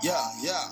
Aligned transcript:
Yeah, 0.00 0.30
yeah. 0.40 0.62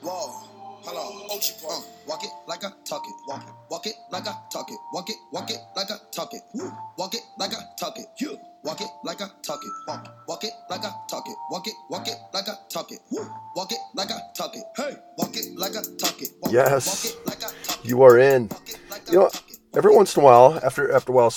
Whoa. 0.00 0.46
Hello. 0.84 1.26
Uh, 1.28 1.80
walk 2.06 2.22
it 2.22 2.30
like 2.46 2.64
I 2.64 2.70
talk 2.84 3.02
it. 3.04 3.14
Walk 3.26 3.42
it. 3.42 3.54
Walk 3.68 3.86
it 3.86 3.94
like 4.12 4.28
I 4.28 4.34
talk 4.52 4.70
it. 4.70 4.78
Walk 4.92 5.10
it. 5.10 5.16
Walk 5.32 5.50
it 5.50 5.56
like 5.74 5.90
I 5.90 5.96
talk 6.12 6.32
it. 6.32 6.42
Woo. 6.54 6.72
Walk 6.96 7.14
it 7.14 7.20
like 7.36 7.52
I 7.52 7.58
talk 7.76 7.98
it. 7.98 8.06
You. 8.20 8.38
Walk 8.62 8.80
it 8.80 8.86
like 9.04 9.20
I 9.20 9.26
talk 9.42 9.60
it. 9.64 9.72
Walk 9.88 10.04
it. 10.06 10.10
Walk 10.28 10.44
it 10.44 10.52
like 10.70 10.84
I 10.84 10.92
talk 11.08 11.26
it. 11.26 11.34
Walk 11.50 11.66
it. 11.66 11.74
Walk 11.90 12.06
it 12.06 12.14
like 12.32 12.48
I 12.48 12.54
talk 12.68 12.92
it. 12.92 13.00
Woo. 13.10 13.28
Walk 13.56 13.72
it 13.72 13.78
like 13.94 14.10
I 14.12 14.20
talk 14.36 14.54
it. 14.54 14.64
Hey. 14.76 14.96
Walk 15.18 15.36
it 15.36 15.58
like 15.58 15.72
I 15.72 15.82
talk 15.98 16.22
it. 16.22 16.28
Walk 16.40 16.52
Yes. 16.52 16.86
Walk 16.86 17.12
it 17.12 17.26
like 17.26 17.38
I 17.38 17.52
talk 17.64 17.84
it. 17.84 17.88
You 17.88 18.02
are 18.02 18.18
in. 18.18 18.50
Like 18.88 19.10
You 19.10 19.18
know, 19.18 19.30
every 19.74 19.92
once 19.92 20.16
in 20.16 20.22
a 20.22 20.24
while, 20.24 20.60
after 20.62 20.92
after 20.92 21.10
a 21.10 21.14
while, 21.16 21.34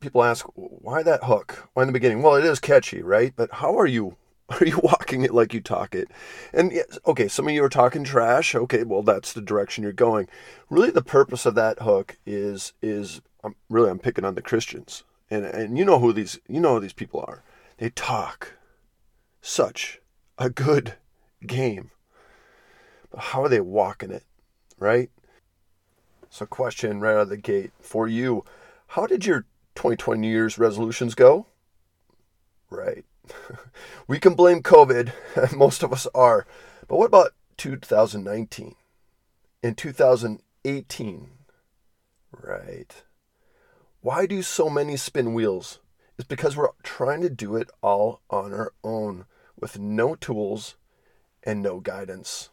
people 0.00 0.22
ask, 0.22 0.44
"Why 0.54 1.02
that 1.02 1.24
hook? 1.24 1.70
Why 1.72 1.84
in 1.84 1.86
the 1.88 1.92
beginning?" 1.94 2.20
Well, 2.20 2.34
it 2.34 2.44
is 2.44 2.60
catchy, 2.60 3.00
right? 3.00 3.32
But 3.34 3.54
how 3.54 3.78
are 3.78 3.86
you? 3.86 4.16
Are 4.60 4.64
you 4.64 4.78
walking 4.82 5.22
it 5.22 5.34
like 5.34 5.52
you 5.52 5.60
talk 5.60 5.94
it? 5.94 6.08
And 6.54 6.72
yes, 6.72 6.98
okay, 7.06 7.28
some 7.28 7.46
of 7.46 7.54
you 7.54 7.62
are 7.64 7.68
talking 7.68 8.02
trash. 8.02 8.54
Okay, 8.54 8.82
well, 8.82 9.02
that's 9.02 9.32
the 9.32 9.42
direction 9.42 9.82
you're 9.82 9.92
going. 9.92 10.26
Really, 10.70 10.90
the 10.90 11.02
purpose 11.02 11.44
of 11.44 11.54
that 11.56 11.80
hook 11.80 12.16
is 12.24 12.72
is 12.80 13.20
um, 13.44 13.56
really 13.68 13.90
I'm 13.90 13.98
picking 13.98 14.24
on 14.24 14.34
the 14.34 14.42
Christians, 14.42 15.04
and 15.30 15.44
and 15.44 15.76
you 15.76 15.84
know 15.84 15.98
who 15.98 16.14
these 16.14 16.40
you 16.48 16.60
know 16.60 16.74
who 16.74 16.80
these 16.80 16.94
people 16.94 17.20
are. 17.20 17.42
They 17.76 17.90
talk 17.90 18.54
such 19.42 20.00
a 20.38 20.48
good 20.48 20.94
game, 21.46 21.90
but 23.10 23.20
how 23.20 23.44
are 23.44 23.48
they 23.48 23.60
walking 23.60 24.10
it? 24.10 24.24
Right? 24.78 25.10
So, 26.30 26.46
question 26.46 27.00
right 27.00 27.14
out 27.14 27.22
of 27.22 27.28
the 27.28 27.36
gate 27.36 27.72
for 27.80 28.08
you 28.08 28.44
How 28.88 29.06
did 29.06 29.26
your 29.26 29.42
2020 29.74 30.20
New 30.20 30.28
Year's 30.28 30.58
resolutions 30.58 31.14
go? 31.14 31.46
Right. 32.70 33.04
we 34.06 34.18
can 34.18 34.34
blame 34.34 34.62
COVID, 34.62 35.12
most 35.56 35.82
of 35.82 35.92
us 35.92 36.06
are. 36.14 36.46
But 36.86 36.98
what 36.98 37.06
about 37.06 37.32
2019? 37.56 38.74
In 39.62 39.74
2018? 39.74 41.30
Right. 42.32 43.02
Why 44.00 44.26
do 44.26 44.42
so 44.42 44.70
many 44.70 44.96
spin 44.96 45.34
wheels? 45.34 45.80
It's 46.18 46.26
because 46.26 46.56
we're 46.56 46.68
trying 46.82 47.20
to 47.22 47.30
do 47.30 47.56
it 47.56 47.70
all 47.82 48.20
on 48.30 48.52
our 48.52 48.72
own 48.82 49.26
with 49.58 49.78
no 49.78 50.14
tools 50.14 50.76
and 51.42 51.62
no 51.62 51.80
guidance 51.80 52.50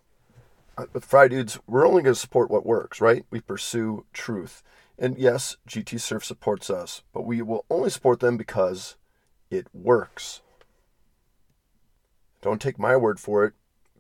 uh, 0.78 0.86
with 0.94 1.06
Fry 1.06 1.28
Dudes, 1.28 1.60
we're 1.68 1.88
only 1.88 2.04
going 2.04 2.14
to 2.14 2.20
support 2.20 2.52
what 2.52 2.66
works, 2.66 3.00
right? 3.00 3.26
We 3.30 3.40
pursue 3.40 4.06
truth. 4.14 4.62
And 4.98 5.18
yes, 5.18 5.58
GT 5.68 6.00
Surf 6.00 6.24
supports 6.24 6.70
us, 6.70 7.04
but 7.14 7.26
we 7.26 7.42
will 7.42 7.66
only 7.70 7.90
support 7.90 8.20
them 8.20 8.38
because 8.38 8.96
it 9.50 9.68
works. 9.74 10.42
Don't 12.46 12.62
take 12.62 12.78
my 12.78 12.96
word 12.96 13.20
for 13.20 13.44
it, 13.44 13.54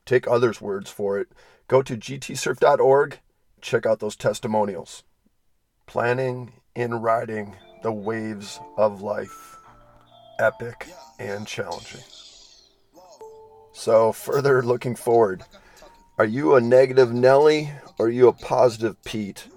take 0.06 0.28
others' 0.28 0.62
words 0.62 0.92
for 0.92 1.18
it. 1.18 1.30
Go 1.68 1.82
to 1.82 1.98
gtsurf.org, 1.98 3.18
check 3.60 3.88
out 3.88 4.00
those 4.00 4.16
testimonials. 4.16 5.02
Planning 5.88 6.54
in 6.76 6.94
riding 7.02 7.56
the 7.82 7.92
waves 7.92 8.60
of 8.78 9.02
life, 9.02 9.58
epic 10.38 10.88
and 11.18 11.48
challenging. 11.48 12.04
So, 13.74 14.12
further 14.12 14.62
looking 14.62 14.96
forward, 14.96 15.44
are 16.20 16.24
you 16.24 16.54
a 16.54 16.62
negative 16.62 17.12
Nelly 17.12 17.72
or 17.98 18.06
are 18.06 18.12
you 18.12 18.28
a 18.28 18.34
positive 18.34 19.04
Pete? 19.04 19.48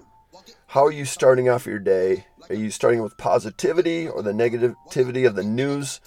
How 0.65 0.83
are 0.87 0.91
you 0.91 1.05
starting 1.05 1.47
off 1.47 1.67
your 1.67 1.77
day? 1.77 2.25
Are 2.49 2.55
you 2.55 2.71
starting 2.71 3.03
with 3.03 3.17
positivity 3.17 4.07
or 4.07 4.23
the 4.23 4.31
negativity 4.31 5.27
of 5.27 5.35
the 5.35 5.43
news? 5.43 6.01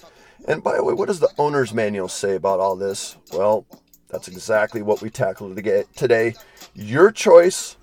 And 0.46 0.62
by 0.62 0.76
the 0.76 0.84
way, 0.84 0.92
what 0.94 1.06
does 1.08 1.20
the 1.20 1.30
owner's 1.38 1.72
manual 1.72 2.08
say 2.08 2.34
about 2.34 2.60
all 2.60 2.76
this? 2.76 3.16
Well, 3.32 3.66
that's 4.08 4.28
exactly 4.28 4.82
what 4.82 5.00
we 5.00 5.10
tackled 5.10 5.56
today- 5.56 5.84
today. 5.96 6.34
Your 6.74 7.10
choice. 7.10 7.76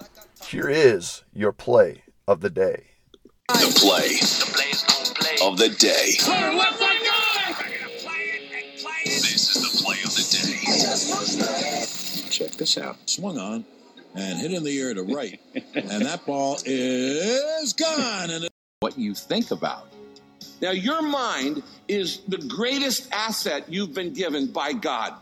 Here 0.46 0.70
is 0.70 1.24
your 1.34 1.52
play 1.52 2.04
of 2.28 2.42
the 2.42 2.50
day. 2.50 2.86
The 3.50 3.74
play 3.80 4.20
of 5.46 5.58
the 5.58 5.70
day. 5.70 6.18
This 9.06 9.56
is 9.56 9.62
the 9.62 9.84
play 9.84 9.98
of 10.04 10.14
the 10.16 10.24
day. 10.32 12.30
Check 12.30 12.52
this 12.54 12.78
out. 12.78 12.98
Swung 13.10 13.38
on 13.38 13.66
and 14.16 14.40
hit 14.40 14.52
in 14.54 14.64
the 14.64 14.80
air 14.80 14.94
to 14.94 15.04
right. 15.04 15.40
and 15.76 16.06
that 16.06 16.26
ball 16.26 16.58
is 16.66 17.74
gone. 17.74 18.30
And 18.30 18.48
what 18.80 18.98
you 18.98 19.14
think 19.14 19.52
about. 19.52 19.88
Now, 20.62 20.72
your 20.72 21.02
mind 21.02 21.64
is 21.88 22.20
the 22.28 22.38
greatest 22.38 23.12
asset 23.12 23.72
you've 23.72 23.94
been 23.94 24.14
given 24.14 24.48
by 24.48 24.74
God. 24.74 25.14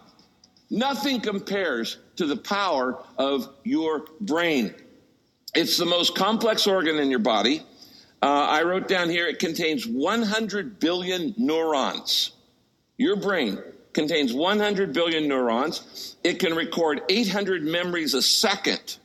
Nothing 0.70 1.22
compares 1.22 1.98
to 2.18 2.26
the 2.26 2.36
power 2.36 3.02
of 3.18 3.48
your 3.64 4.06
brain. 4.20 4.74
It's 5.54 5.78
the 5.78 5.86
most 5.86 6.16
complex 6.16 6.68
organ 6.68 6.98
in 6.98 7.10
your 7.10 7.20
body. 7.20 7.62
Uh, 8.22 8.26
I 8.26 8.64
wrote 8.64 8.88
down 8.88 9.10
here 9.10 9.28
it 9.28 9.40
contains 9.40 9.86
100 9.86 10.80
billion 10.80 11.36
neurons. 11.38 12.32
Your 12.98 13.16
brain 13.16 13.60
contains 13.94 14.34
100 14.34 14.92
billion 14.92 15.28
neurons. 15.28 16.16
It 16.24 16.40
can 16.40 16.56
record 16.56 17.02
800 17.10 17.64
memories 17.64 18.14
a 18.14 18.22
second 18.22 18.98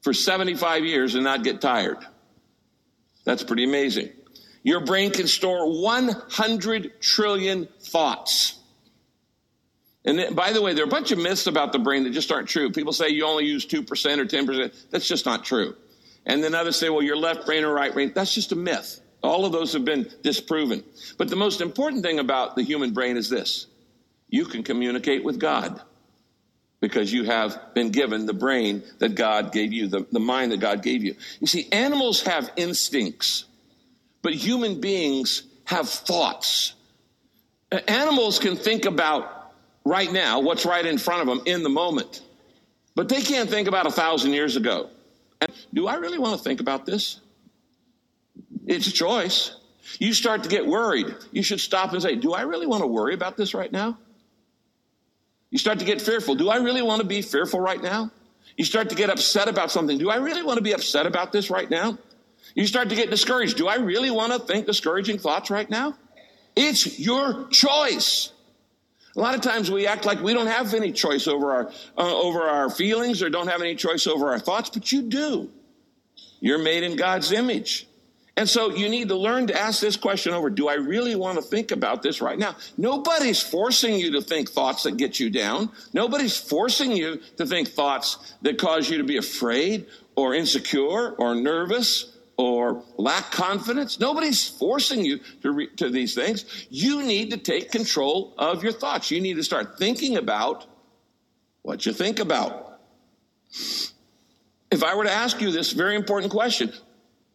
for 0.00 0.12
75 0.12 0.84
years 0.84 1.14
and 1.14 1.24
not 1.24 1.44
get 1.44 1.60
tired. 1.60 1.98
That's 3.24 3.42
pretty 3.42 3.64
amazing. 3.64 4.10
Your 4.66 4.80
brain 4.80 5.12
can 5.12 5.28
store 5.28 5.80
100 5.80 7.00
trillion 7.00 7.68
thoughts. 7.82 8.58
And 10.04 10.34
by 10.34 10.52
the 10.52 10.60
way, 10.60 10.74
there 10.74 10.82
are 10.82 10.88
a 10.88 10.90
bunch 10.90 11.12
of 11.12 11.18
myths 11.18 11.46
about 11.46 11.70
the 11.70 11.78
brain 11.78 12.02
that 12.02 12.10
just 12.10 12.32
aren't 12.32 12.48
true. 12.48 12.72
People 12.72 12.92
say 12.92 13.10
you 13.10 13.24
only 13.24 13.44
use 13.44 13.64
2% 13.64 13.78
or 14.18 14.26
10%. 14.26 14.90
That's 14.90 15.06
just 15.06 15.24
not 15.24 15.44
true. 15.44 15.76
And 16.26 16.42
then 16.42 16.56
others 16.56 16.76
say, 16.76 16.88
well, 16.88 17.00
your 17.00 17.16
left 17.16 17.46
brain 17.46 17.62
or 17.62 17.72
right 17.72 17.94
brain. 17.94 18.10
That's 18.12 18.34
just 18.34 18.50
a 18.50 18.56
myth. 18.56 19.00
All 19.22 19.44
of 19.44 19.52
those 19.52 19.72
have 19.72 19.84
been 19.84 20.10
disproven. 20.24 20.82
But 21.16 21.28
the 21.28 21.36
most 21.36 21.60
important 21.60 22.02
thing 22.02 22.18
about 22.18 22.56
the 22.56 22.64
human 22.64 22.92
brain 22.92 23.16
is 23.16 23.30
this 23.30 23.68
you 24.28 24.46
can 24.46 24.64
communicate 24.64 25.22
with 25.22 25.38
God 25.38 25.80
because 26.80 27.12
you 27.12 27.22
have 27.22 27.72
been 27.72 27.90
given 27.92 28.26
the 28.26 28.34
brain 28.34 28.82
that 28.98 29.14
God 29.14 29.52
gave 29.52 29.72
you, 29.72 29.86
the, 29.86 30.08
the 30.10 30.18
mind 30.18 30.50
that 30.50 30.58
God 30.58 30.82
gave 30.82 31.04
you. 31.04 31.14
You 31.38 31.46
see, 31.46 31.68
animals 31.70 32.22
have 32.22 32.50
instincts, 32.56 33.44
but 34.26 34.34
human 34.34 34.80
beings 34.80 35.44
have 35.66 35.88
thoughts. 35.88 36.74
Animals 37.86 38.40
can 38.40 38.56
think 38.56 38.84
about 38.84 39.52
right 39.84 40.12
now 40.12 40.40
what's 40.40 40.66
right 40.66 40.84
in 40.84 40.98
front 40.98 41.20
of 41.20 41.28
them 41.28 41.42
in 41.46 41.62
the 41.62 41.68
moment, 41.68 42.22
but 42.96 43.08
they 43.08 43.22
can't 43.22 43.48
think 43.48 43.68
about 43.68 43.86
a 43.86 43.90
thousand 43.92 44.32
years 44.32 44.56
ago. 44.56 44.90
And 45.40 45.52
do 45.72 45.86
I 45.86 45.94
really 45.94 46.18
want 46.18 46.36
to 46.36 46.42
think 46.42 46.58
about 46.58 46.86
this? 46.86 47.20
It's 48.66 48.88
a 48.88 48.92
choice. 48.92 49.54
You 50.00 50.12
start 50.12 50.42
to 50.42 50.48
get 50.48 50.66
worried. 50.66 51.14
You 51.30 51.44
should 51.44 51.60
stop 51.60 51.92
and 51.92 52.02
say, 52.02 52.16
Do 52.16 52.32
I 52.32 52.40
really 52.40 52.66
want 52.66 52.82
to 52.82 52.88
worry 52.88 53.14
about 53.14 53.36
this 53.36 53.54
right 53.54 53.70
now? 53.70 53.96
You 55.50 55.58
start 55.58 55.78
to 55.78 55.84
get 55.84 56.02
fearful. 56.02 56.34
Do 56.34 56.48
I 56.48 56.56
really 56.56 56.82
want 56.82 57.00
to 57.00 57.06
be 57.06 57.22
fearful 57.22 57.60
right 57.60 57.80
now? 57.80 58.10
You 58.56 58.64
start 58.64 58.88
to 58.88 58.96
get 58.96 59.08
upset 59.08 59.46
about 59.46 59.70
something. 59.70 59.98
Do 59.98 60.10
I 60.10 60.16
really 60.16 60.42
want 60.42 60.56
to 60.56 60.64
be 60.64 60.72
upset 60.72 61.06
about 61.06 61.30
this 61.30 61.48
right 61.48 61.70
now? 61.70 61.96
You 62.56 62.66
start 62.66 62.88
to 62.88 62.94
get 62.94 63.10
discouraged. 63.10 63.58
Do 63.58 63.68
I 63.68 63.76
really 63.76 64.10
want 64.10 64.32
to 64.32 64.38
think 64.38 64.64
discouraging 64.64 65.18
thoughts 65.18 65.50
right 65.50 65.68
now? 65.68 65.94
It's 66.56 66.98
your 66.98 67.48
choice. 67.48 68.32
A 69.14 69.20
lot 69.20 69.34
of 69.34 69.42
times 69.42 69.70
we 69.70 69.86
act 69.86 70.06
like 70.06 70.22
we 70.22 70.32
don't 70.32 70.46
have 70.46 70.72
any 70.72 70.90
choice 70.90 71.28
over 71.28 71.52
our 71.52 71.70
uh, 71.98 72.20
over 72.20 72.42
our 72.44 72.70
feelings 72.70 73.22
or 73.22 73.28
don't 73.28 73.48
have 73.48 73.60
any 73.60 73.74
choice 73.74 74.06
over 74.06 74.30
our 74.30 74.38
thoughts, 74.38 74.70
but 74.70 74.90
you 74.90 75.02
do. 75.02 75.50
You're 76.40 76.58
made 76.58 76.82
in 76.82 76.96
God's 76.96 77.30
image. 77.30 77.86
And 78.38 78.48
so 78.48 78.74
you 78.74 78.88
need 78.88 79.08
to 79.08 79.16
learn 79.16 79.46
to 79.46 79.58
ask 79.58 79.80
this 79.82 79.96
question 79.96 80.32
over 80.32 80.48
Do 80.48 80.68
I 80.68 80.74
really 80.74 81.14
want 81.14 81.36
to 81.36 81.42
think 81.42 81.72
about 81.72 82.02
this 82.02 82.22
right 82.22 82.38
now? 82.38 82.56
Nobody's 82.78 83.42
forcing 83.42 83.96
you 83.96 84.12
to 84.12 84.22
think 84.22 84.50
thoughts 84.50 84.84
that 84.84 84.96
get 84.96 85.20
you 85.20 85.28
down. 85.28 85.70
Nobody's 85.92 86.38
forcing 86.38 86.92
you 86.92 87.20
to 87.36 87.44
think 87.44 87.68
thoughts 87.68 88.34
that 88.40 88.56
cause 88.56 88.88
you 88.88 88.96
to 88.96 89.04
be 89.04 89.18
afraid 89.18 89.86
or 90.14 90.34
insecure 90.34 91.10
or 91.12 91.34
nervous 91.34 92.15
or 92.36 92.84
lack 92.96 93.30
confidence. 93.30 93.98
Nobody's 93.98 94.46
forcing 94.48 95.04
you 95.04 95.20
to, 95.42 95.50
re- 95.52 95.70
to 95.76 95.88
these 95.88 96.14
things. 96.14 96.66
You 96.70 97.02
need 97.02 97.30
to 97.30 97.38
take 97.38 97.70
control 97.70 98.34
of 98.36 98.62
your 98.62 98.72
thoughts. 98.72 99.10
You 99.10 99.20
need 99.20 99.36
to 99.36 99.44
start 99.44 99.78
thinking 99.78 100.16
about 100.16 100.66
what 101.62 101.86
you 101.86 101.92
think 101.92 102.18
about. 102.18 102.80
If 104.70 104.82
I 104.82 104.94
were 104.94 105.04
to 105.04 105.12
ask 105.12 105.40
you 105.40 105.50
this 105.50 105.72
very 105.72 105.96
important 105.96 106.30
question, 106.30 106.72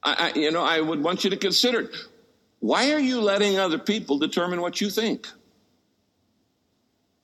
I, 0.03 0.31
I, 0.35 0.39
you 0.39 0.51
know, 0.51 0.63
I 0.63 0.79
would 0.79 1.01
want 1.01 1.23
you 1.23 1.29
to 1.31 1.37
consider 1.37 1.81
it. 1.81 1.95
Why 2.59 2.91
are 2.91 2.99
you 2.99 3.21
letting 3.21 3.57
other 3.57 3.79
people 3.79 4.19
determine 4.19 4.61
what 4.61 4.81
you 4.81 4.89
think? 4.89 5.27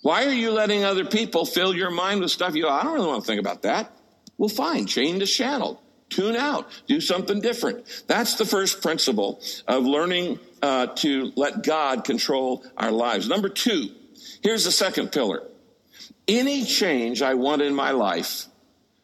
Why 0.01 0.25
are 0.25 0.33
you 0.33 0.51
letting 0.51 0.83
other 0.83 1.05
people 1.05 1.45
fill 1.45 1.75
your 1.75 1.91
mind 1.91 2.21
with 2.21 2.31
stuff 2.31 2.55
you 2.55 2.67
I 2.67 2.83
don't 2.83 2.93
really 2.93 3.07
want 3.07 3.23
to 3.23 3.27
think 3.27 3.39
about 3.39 3.63
that? 3.63 3.91
Well, 4.37 4.49
fine, 4.49 4.85
change 4.85 5.19
the 5.19 5.25
channel, 5.25 5.81
tune 6.09 6.35
out, 6.35 6.69
do 6.87 7.01
something 7.01 7.41
different. 7.41 7.85
That's 8.07 8.35
the 8.35 8.45
first 8.45 8.81
principle 8.81 9.41
of 9.67 9.83
learning 9.85 10.39
uh, 10.61 10.87
to 10.87 11.31
let 11.35 11.63
God 11.63 12.03
control 12.03 12.63
our 12.77 12.91
lives. 12.91 13.27
Number 13.27 13.49
two, 13.49 13.89
here's 14.41 14.65
the 14.65 14.71
second 14.71 15.11
pillar 15.11 15.43
Any 16.27 16.63
change 16.63 17.21
I 17.21 17.33
want 17.35 17.61
in 17.61 17.75
my 17.75 17.91
life 17.91 18.45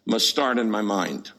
must 0.05 0.29
start 0.29 0.57
in 0.57 0.69
my 0.69 0.81
mind. 0.81 1.31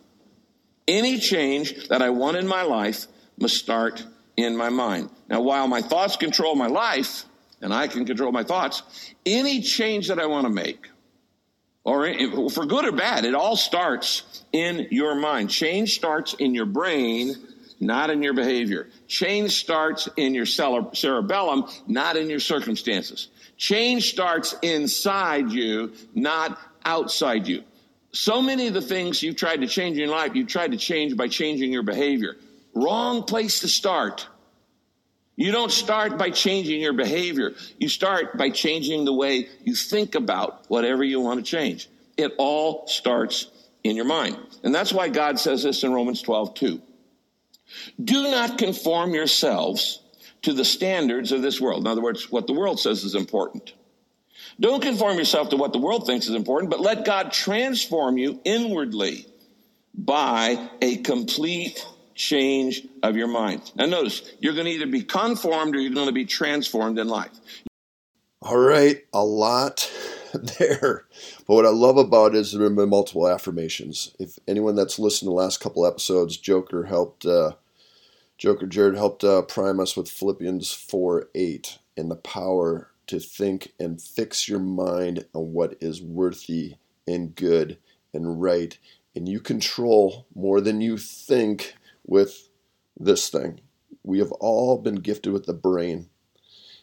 Any 0.86 1.18
change 1.18 1.88
that 1.88 2.02
I 2.02 2.10
want 2.10 2.36
in 2.36 2.46
my 2.46 2.62
life 2.62 3.06
must 3.38 3.56
start 3.56 4.04
in 4.36 4.56
my 4.56 4.68
mind. 4.68 5.10
Now, 5.28 5.40
while 5.40 5.66
my 5.66 5.80
thoughts 5.80 6.16
control 6.16 6.54
my 6.56 6.66
life, 6.66 7.24
and 7.60 7.72
I 7.72 7.88
can 7.88 8.04
control 8.04 8.32
my 8.32 8.44
thoughts, 8.44 8.82
any 9.24 9.62
change 9.62 10.08
that 10.08 10.18
I 10.18 10.26
want 10.26 10.46
to 10.46 10.52
make, 10.52 10.88
or 11.84 12.50
for 12.50 12.64
good 12.64 12.86
or 12.86 12.92
bad, 12.92 13.24
it 13.24 13.34
all 13.34 13.56
starts 13.56 14.42
in 14.52 14.88
your 14.90 15.14
mind. 15.14 15.50
Change 15.50 15.94
starts 15.94 16.32
in 16.34 16.54
your 16.54 16.66
brain, 16.66 17.34
not 17.78 18.08
in 18.08 18.22
your 18.22 18.32
behavior. 18.32 18.88
Change 19.06 19.52
starts 19.52 20.08
in 20.16 20.34
your 20.34 20.46
cerebellum, 20.46 21.66
not 21.86 22.16
in 22.16 22.30
your 22.30 22.40
circumstances. 22.40 23.28
Change 23.58 24.10
starts 24.10 24.56
inside 24.62 25.50
you, 25.52 25.92
not 26.14 26.58
outside 26.84 27.46
you. 27.46 27.62
So 28.12 28.40
many 28.40 28.66
of 28.68 28.74
the 28.74 28.80
things 28.80 29.22
you've 29.22 29.36
tried 29.36 29.60
to 29.60 29.66
change 29.66 29.98
in 29.98 30.08
life, 30.08 30.34
you've 30.34 30.48
tried 30.48 30.70
to 30.70 30.78
change 30.78 31.16
by 31.16 31.28
changing 31.28 31.72
your 31.72 31.82
behavior. 31.82 32.36
Wrong 32.74 33.24
place 33.24 33.60
to 33.60 33.68
start. 33.68 34.26
You 35.36 35.50
don't 35.50 35.72
start 35.72 36.16
by 36.16 36.30
changing 36.30 36.80
your 36.80 36.92
behavior. 36.92 37.54
You 37.78 37.88
start 37.88 38.36
by 38.38 38.50
changing 38.50 39.04
the 39.04 39.12
way 39.12 39.48
you 39.64 39.74
think 39.74 40.14
about 40.14 40.64
whatever 40.68 41.02
you 41.02 41.20
want 41.20 41.44
to 41.44 41.50
change. 41.50 41.88
It 42.16 42.32
all 42.38 42.86
starts 42.86 43.48
in 43.82 43.96
your 43.96 44.04
mind. 44.04 44.36
And 44.62 44.74
that's 44.74 44.92
why 44.92 45.08
God 45.08 45.40
says 45.40 45.64
this 45.64 45.82
in 45.82 45.92
Romans 45.92 46.22
12, 46.22 46.54
2. 46.54 46.82
Do 48.02 48.22
not 48.22 48.58
conform 48.58 49.14
yourselves 49.14 50.00
to 50.42 50.52
the 50.52 50.64
standards 50.64 51.32
of 51.32 51.42
this 51.42 51.60
world. 51.60 51.80
In 51.80 51.86
other 51.88 52.02
words, 52.02 52.30
what 52.30 52.46
the 52.46 52.52
world 52.52 52.78
says 52.78 53.02
is 53.02 53.14
important. 53.14 53.72
Don't 54.60 54.82
conform 54.82 55.18
yourself 55.18 55.48
to 55.48 55.56
what 55.56 55.72
the 55.72 55.78
world 55.78 56.06
thinks 56.06 56.28
is 56.28 56.34
important, 56.34 56.70
but 56.70 56.80
let 56.80 57.04
God 57.04 57.32
transform 57.32 58.18
you 58.18 58.40
inwardly 58.44 59.26
by 59.94 60.68
a 60.80 60.98
complete 60.98 61.84
change 62.14 62.86
of 63.02 63.16
your 63.16 63.28
mind. 63.28 63.72
Now, 63.74 63.86
notice, 63.86 64.22
you're 64.40 64.54
going 64.54 64.66
to 64.66 64.72
either 64.72 64.86
be 64.86 65.02
conformed 65.02 65.74
or 65.74 65.80
you're 65.80 65.94
going 65.94 66.06
to 66.06 66.12
be 66.12 66.24
transformed 66.24 66.98
in 66.98 67.08
life. 67.08 67.32
All 68.42 68.58
right, 68.58 69.02
a 69.12 69.24
lot 69.24 69.90
there. 70.58 71.06
But 71.46 71.54
what 71.54 71.66
I 71.66 71.70
love 71.70 71.96
about 71.96 72.34
it 72.34 72.38
is 72.38 72.52
there 72.52 72.64
have 72.64 72.76
been 72.76 72.88
multiple 72.88 73.28
affirmations. 73.28 74.14
If 74.18 74.38
anyone 74.46 74.74
that's 74.74 74.98
listened 74.98 75.26
to 75.26 75.30
the 75.30 75.36
last 75.36 75.60
couple 75.60 75.86
episodes, 75.86 76.36
Joker 76.36 76.84
helped, 76.84 77.24
uh, 77.24 77.52
Joker 78.36 78.66
Jared 78.66 78.96
helped 78.96 79.24
uh, 79.24 79.42
prime 79.42 79.80
us 79.80 79.96
with 79.96 80.10
Philippians 80.10 80.72
4 80.72 81.28
8 81.34 81.78
and 81.96 82.10
the 82.10 82.16
power 82.16 82.90
to 83.06 83.18
think 83.18 83.72
and 83.78 84.00
fix 84.00 84.48
your 84.48 84.58
mind 84.58 85.26
on 85.34 85.52
what 85.52 85.76
is 85.80 86.02
worthy 86.02 86.74
and 87.06 87.34
good 87.34 87.78
and 88.12 88.40
right. 88.42 88.78
And 89.14 89.28
you 89.28 89.40
control 89.40 90.26
more 90.34 90.60
than 90.60 90.80
you 90.80 90.98
think 90.98 91.74
with 92.06 92.48
this 92.98 93.28
thing. 93.28 93.60
We 94.02 94.18
have 94.18 94.32
all 94.32 94.78
been 94.78 94.96
gifted 94.96 95.32
with 95.32 95.46
the 95.46 95.54
brain. 95.54 96.08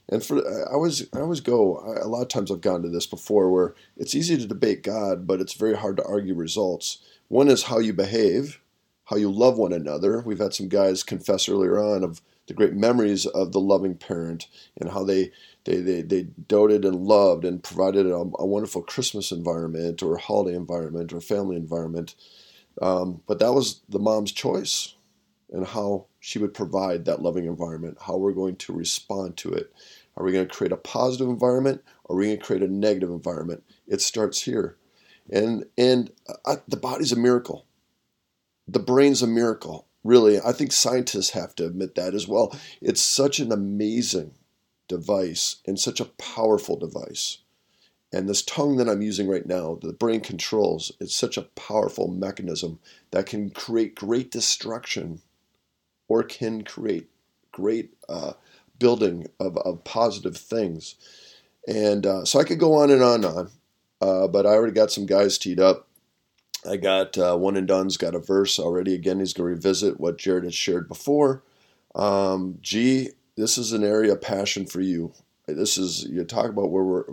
And 0.09 0.23
for 0.23 0.37
I 0.37 0.73
always 0.73 1.07
I 1.13 1.19
always 1.19 1.39
go 1.39 1.77
a 2.01 2.07
lot 2.07 2.23
of 2.23 2.27
times 2.27 2.51
I've 2.51 2.61
gone 2.61 2.81
to 2.83 2.89
this 2.89 3.05
before 3.05 3.49
where 3.49 3.75
it's 3.95 4.15
easy 4.15 4.37
to 4.37 4.47
debate 4.47 4.83
God, 4.83 5.25
but 5.25 5.39
it's 5.39 5.53
very 5.53 5.75
hard 5.75 5.97
to 5.97 6.05
argue 6.05 6.33
results. 6.33 6.97
One 7.27 7.47
is 7.47 7.63
how 7.63 7.79
you 7.79 7.93
behave, 7.93 8.59
how 9.05 9.15
you 9.15 9.31
love 9.31 9.57
one 9.57 9.71
another. 9.71 10.21
We've 10.21 10.39
had 10.39 10.53
some 10.53 10.67
guys 10.67 11.03
confess 11.03 11.47
earlier 11.47 11.79
on 11.79 12.03
of 12.03 12.21
the 12.47 12.53
great 12.53 12.73
memories 12.73 13.25
of 13.25 13.53
the 13.53 13.61
loving 13.61 13.95
parent 13.95 14.47
and 14.79 14.91
how 14.91 15.05
they 15.05 15.31
they, 15.63 15.77
they, 15.77 16.01
they 16.01 16.23
doted 16.47 16.83
and 16.83 16.95
loved 16.95 17.45
and 17.45 17.63
provided 17.63 18.07
a, 18.07 18.15
a 18.15 18.45
wonderful 18.45 18.81
Christmas 18.81 19.31
environment 19.31 20.01
or 20.01 20.17
holiday 20.17 20.57
environment 20.57 21.13
or 21.13 21.21
family 21.21 21.55
environment. 21.55 22.15
Um, 22.81 23.21
but 23.27 23.39
that 23.39 23.53
was 23.53 23.81
the 23.87 23.99
mom's 23.99 24.31
choice 24.31 24.95
and 25.51 25.67
how 25.67 26.05
she 26.19 26.39
would 26.39 26.53
provide 26.53 27.05
that 27.05 27.21
loving 27.21 27.45
environment, 27.45 27.97
how 28.01 28.17
we're 28.17 28.31
going 28.31 28.55
to 28.55 28.73
respond 28.73 29.37
to 29.37 29.51
it. 29.51 29.73
Are 30.15 30.23
we 30.23 30.31
going 30.31 30.47
to 30.47 30.53
create 30.53 30.71
a 30.71 30.77
positive 30.77 31.27
environment 31.27 31.83
or 32.05 32.15
are 32.15 32.19
we 32.19 32.27
going 32.27 32.39
to 32.39 32.45
create 32.45 32.63
a 32.63 32.67
negative 32.67 33.09
environment? 33.09 33.63
It 33.87 34.01
starts 34.01 34.41
here. 34.41 34.77
And, 35.29 35.65
and 35.77 36.11
uh, 36.45 36.57
the 36.67 36.77
body's 36.77 37.11
a 37.11 37.17
miracle. 37.17 37.65
The 38.67 38.79
brain's 38.79 39.21
a 39.21 39.27
miracle. 39.27 39.87
Really, 40.03 40.39
I 40.39 40.51
think 40.51 40.71
scientists 40.71 41.31
have 41.31 41.55
to 41.55 41.65
admit 41.65 41.95
that 41.95 42.15
as 42.15 42.27
well. 42.27 42.57
It's 42.81 43.01
such 43.01 43.39
an 43.39 43.51
amazing 43.51 44.33
device 44.87 45.57
and 45.65 45.79
such 45.79 45.99
a 45.99 46.05
powerful 46.05 46.75
device. 46.75 47.39
And 48.13 48.27
this 48.27 48.41
tongue 48.41 48.77
that 48.77 48.89
I'm 48.89 49.01
using 49.01 49.27
right 49.27 49.45
now, 49.45 49.79
the 49.81 49.93
brain 49.93 50.19
controls, 50.19 50.91
it's 50.99 51.15
such 51.15 51.37
a 51.37 51.43
powerful 51.43 52.07
mechanism 52.09 52.79
that 53.11 53.25
can 53.25 53.51
create 53.51 53.95
great 53.95 54.31
destruction 54.31 55.21
or 56.11 56.23
can 56.23 56.61
create 56.61 57.07
great 57.53 57.93
uh, 58.09 58.33
building 58.79 59.27
of, 59.39 59.55
of 59.59 59.81
positive 59.85 60.35
things. 60.35 60.95
And 61.65 62.05
uh, 62.05 62.25
so 62.25 62.37
I 62.37 62.43
could 62.43 62.59
go 62.59 62.73
on 62.73 62.91
and 62.91 63.01
on 63.01 63.23
and 63.23 63.25
on, 63.25 63.51
uh, 64.01 64.27
but 64.27 64.45
I 64.45 64.49
already 64.49 64.73
got 64.73 64.91
some 64.91 65.05
guys 65.05 65.37
teed 65.37 65.57
up. 65.57 65.87
I 66.69 66.75
got 66.75 67.17
uh, 67.17 67.37
one 67.37 67.55
and 67.55 67.65
done's 67.65 67.95
got 67.95 68.13
a 68.13 68.19
verse 68.19 68.59
already. 68.59 68.93
Again, 68.93 69.19
he's 69.19 69.31
going 69.31 69.47
to 69.47 69.55
revisit 69.55 70.01
what 70.01 70.17
Jared 70.17 70.43
had 70.43 70.53
shared 70.53 70.89
before. 70.89 71.43
Um, 71.95 72.59
this 72.61 73.57
is 73.57 73.71
an 73.71 73.85
area 73.85 74.11
of 74.11 74.21
passion 74.21 74.65
for 74.65 74.81
you. 74.81 75.13
This 75.47 75.77
is 75.77 76.03
you 76.03 76.25
talk 76.25 76.49
about 76.49 76.71
where 76.71 76.83
we're 76.83 77.05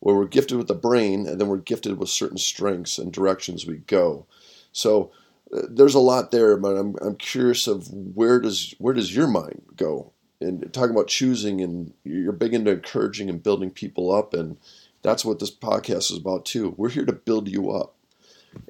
where 0.00 0.14
we're 0.14 0.26
gifted 0.26 0.58
with 0.58 0.68
the 0.68 0.74
brain, 0.74 1.26
and 1.26 1.40
then 1.40 1.48
we're 1.48 1.56
gifted 1.56 1.98
with 1.98 2.10
certain 2.10 2.36
strengths 2.36 2.98
and 2.98 3.10
directions 3.10 3.66
we 3.66 3.78
go. 3.78 4.26
So 4.70 5.12
there's 5.50 5.94
a 5.94 6.00
lot 6.00 6.30
there, 6.30 6.56
but 6.56 6.76
I'm 6.76 6.96
I'm 7.00 7.16
curious 7.16 7.66
of 7.66 7.88
where 7.92 8.40
does 8.40 8.74
where 8.78 8.94
does 8.94 9.14
your 9.14 9.26
mind 9.26 9.62
go? 9.76 10.12
And 10.40 10.72
talking 10.72 10.94
about 10.94 11.08
choosing, 11.08 11.60
and 11.60 11.92
you're 12.04 12.32
big 12.32 12.54
into 12.54 12.70
encouraging 12.70 13.28
and 13.28 13.42
building 13.42 13.70
people 13.70 14.14
up, 14.14 14.34
and 14.34 14.56
that's 15.02 15.24
what 15.24 15.40
this 15.40 15.54
podcast 15.54 16.12
is 16.12 16.18
about 16.18 16.44
too. 16.44 16.74
We're 16.76 16.90
here 16.90 17.06
to 17.06 17.12
build 17.12 17.48
you 17.48 17.70
up. 17.70 17.94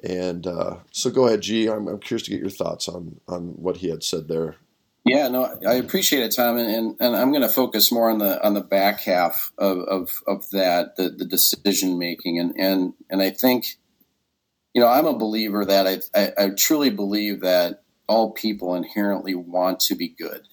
And 0.03 0.45
uh, 0.47 0.77
so, 0.91 1.09
go 1.09 1.27
ahead, 1.27 1.41
G. 1.41 1.67
I'm, 1.67 1.87
I'm 1.87 1.99
curious 1.99 2.25
to 2.25 2.31
get 2.31 2.41
your 2.41 2.49
thoughts 2.49 2.87
on 2.87 3.19
on 3.27 3.49
what 3.49 3.77
he 3.77 3.89
had 3.89 4.03
said 4.03 4.27
there. 4.27 4.55
Yeah, 5.05 5.27
no, 5.29 5.57
I 5.67 5.75
appreciate 5.75 6.23
it, 6.23 6.35
Tom, 6.35 6.57
and, 6.57 6.95
and 6.99 7.15
I'm 7.15 7.31
going 7.31 7.41
to 7.41 7.49
focus 7.49 7.91
more 7.91 8.09
on 8.09 8.19
the 8.19 8.45
on 8.45 8.53
the 8.53 8.61
back 8.61 9.01
half 9.01 9.51
of 9.57 9.79
of, 9.79 10.11
of 10.27 10.49
that, 10.51 10.97
the, 10.97 11.09
the 11.09 11.25
decision 11.25 11.97
making, 11.97 12.37
and 12.37 12.53
and 12.57 12.93
and 13.09 13.21
I 13.21 13.29
think 13.31 13.78
you 14.73 14.81
know, 14.81 14.87
I'm 14.87 15.05
a 15.05 15.17
believer 15.17 15.65
that 15.65 15.87
I, 15.87 15.99
I, 16.19 16.31
I 16.37 16.49
truly 16.51 16.89
believe 16.89 17.41
that 17.41 17.83
all 18.07 18.31
people 18.31 18.75
inherently 18.75 19.35
want 19.35 19.79
to 19.81 19.95
be 19.95 20.09
good, 20.09 20.47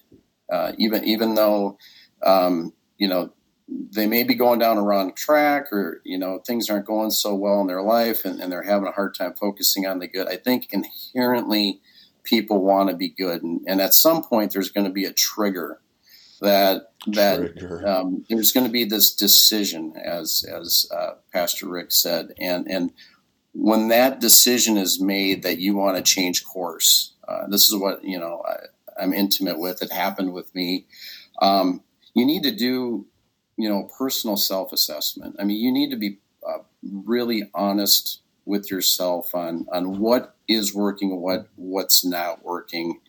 uh, 0.51 0.73
even 0.77 1.03
even 1.03 1.35
though 1.35 1.77
um, 2.23 2.73
you 2.97 3.07
know 3.07 3.33
they 3.67 4.07
may 4.07 4.23
be 4.23 4.35
going 4.35 4.59
down 4.59 4.77
a 4.77 4.81
wrong 4.81 5.13
track 5.13 5.71
or 5.71 6.01
you 6.03 6.17
know 6.17 6.39
things 6.39 6.69
aren't 6.69 6.85
going 6.85 7.11
so 7.11 7.35
well 7.35 7.61
in 7.61 7.67
their 7.67 7.81
life 7.81 8.25
and, 8.25 8.39
and 8.39 8.51
they're 8.51 8.63
having 8.63 8.87
a 8.87 8.91
hard 8.91 9.13
time 9.13 9.33
focusing 9.33 9.85
on 9.85 9.99
the 9.99 10.07
good. 10.07 10.27
I 10.27 10.37
think 10.37 10.69
inherently 10.71 11.81
people 12.23 12.63
want 12.63 12.89
to 12.89 12.95
be 12.95 13.09
good, 13.09 13.43
and, 13.43 13.61
and 13.67 13.81
at 13.81 13.93
some 13.93 14.23
point 14.23 14.51
there's 14.53 14.71
going 14.71 14.87
to 14.87 14.93
be 14.93 15.05
a 15.05 15.13
trigger 15.13 15.79
that 16.41 16.91
that 17.07 17.83
um, 17.87 18.25
there's 18.29 18.51
going 18.51 18.65
to 18.65 18.71
be 18.71 18.83
this 18.83 19.13
decision, 19.13 19.93
as 20.03 20.43
as 20.47 20.87
uh, 20.95 21.13
Pastor 21.33 21.67
Rick 21.67 21.91
said, 21.91 22.33
and 22.39 22.67
and 22.69 22.91
when 23.59 23.87
that 23.87 24.19
decision 24.19 24.77
is 24.77 25.01
made 25.01 25.41
that 25.41 25.57
you 25.57 25.75
want 25.75 25.97
to 25.97 26.03
change 26.03 26.45
course, 26.45 27.13
uh, 27.27 27.47
this 27.47 27.69
is 27.69 27.75
what 27.75 28.03
you 28.03 28.19
know 28.19 28.43
I, 28.47 29.03
am 29.03 29.13
intimate 29.13 29.57
with. 29.57 29.81
It 29.81 29.91
happened 29.91 30.31
with 30.31 30.53
me. 30.53 30.85
Um, 31.41 31.81
you 32.13 32.25
need 32.25 32.43
to 32.43 32.51
do, 32.51 33.07
you 33.57 33.67
know, 33.67 33.89
personal 33.97 34.37
self 34.37 34.71
assessment. 34.71 35.35
I 35.39 35.43
mean, 35.43 35.57
you 35.57 35.71
need 35.71 35.89
to 35.89 35.97
be 35.97 36.19
uh, 36.47 36.59
really 36.83 37.49
honest 37.53 38.21
with 38.45 38.69
yourself 38.69 39.33
on 39.33 39.65
on 39.71 39.99
what 39.99 40.35
is 40.47 40.73
working, 40.73 41.19
what 41.19 41.47
what's 41.55 42.05
not 42.05 42.45
working, 42.45 42.99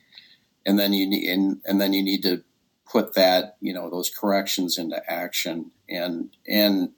and 0.64 0.78
then 0.78 0.95
you 0.95 1.07
need 1.07 1.28
and, 1.28 1.61
and 1.67 1.78
then 1.78 1.93
you 1.93 2.02
need 2.02 2.23
to 2.23 2.43
put 2.90 3.12
that 3.14 3.59
you 3.61 3.75
know 3.75 3.90
those 3.90 4.09
corrections 4.09 4.78
into 4.78 4.99
action 5.11 5.73
and 5.90 6.35
and 6.47 6.93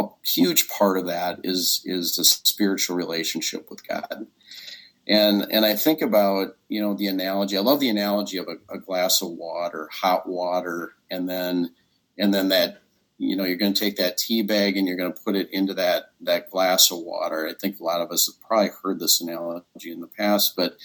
a 0.00 0.06
huge 0.24 0.68
part 0.68 0.98
of 0.98 1.06
that 1.06 1.40
is 1.44 1.82
is 1.84 2.16
the 2.16 2.24
spiritual 2.24 2.96
relationship 2.96 3.70
with 3.70 3.86
God. 3.86 4.26
And 5.06 5.46
and 5.50 5.64
I 5.64 5.74
think 5.74 6.02
about 6.02 6.56
you 6.68 6.80
know 6.80 6.94
the 6.94 7.06
analogy. 7.06 7.56
I 7.56 7.60
love 7.60 7.80
the 7.80 7.88
analogy 7.88 8.36
of 8.36 8.46
a, 8.48 8.74
a 8.74 8.78
glass 8.78 9.22
of 9.22 9.30
water, 9.30 9.88
hot 9.90 10.28
water, 10.28 10.94
and 11.10 11.28
then 11.28 11.74
and 12.18 12.32
then 12.32 12.48
that 12.50 12.82
you 13.16 13.34
know 13.34 13.44
you're 13.44 13.56
going 13.56 13.72
to 13.72 13.80
take 13.80 13.96
that 13.96 14.18
tea 14.18 14.42
bag 14.42 14.76
and 14.76 14.86
you're 14.86 14.96
going 14.98 15.12
to 15.12 15.20
put 15.20 15.34
it 15.34 15.48
into 15.50 15.74
that 15.74 16.12
that 16.20 16.50
glass 16.50 16.90
of 16.90 16.98
water. 16.98 17.48
I 17.48 17.54
think 17.54 17.80
a 17.80 17.84
lot 17.84 18.02
of 18.02 18.10
us 18.10 18.26
have 18.26 18.40
probably 18.46 18.70
heard 18.82 19.00
this 19.00 19.20
analogy 19.20 19.90
in 19.90 20.00
the 20.00 20.08
past, 20.08 20.54
but 20.56 20.76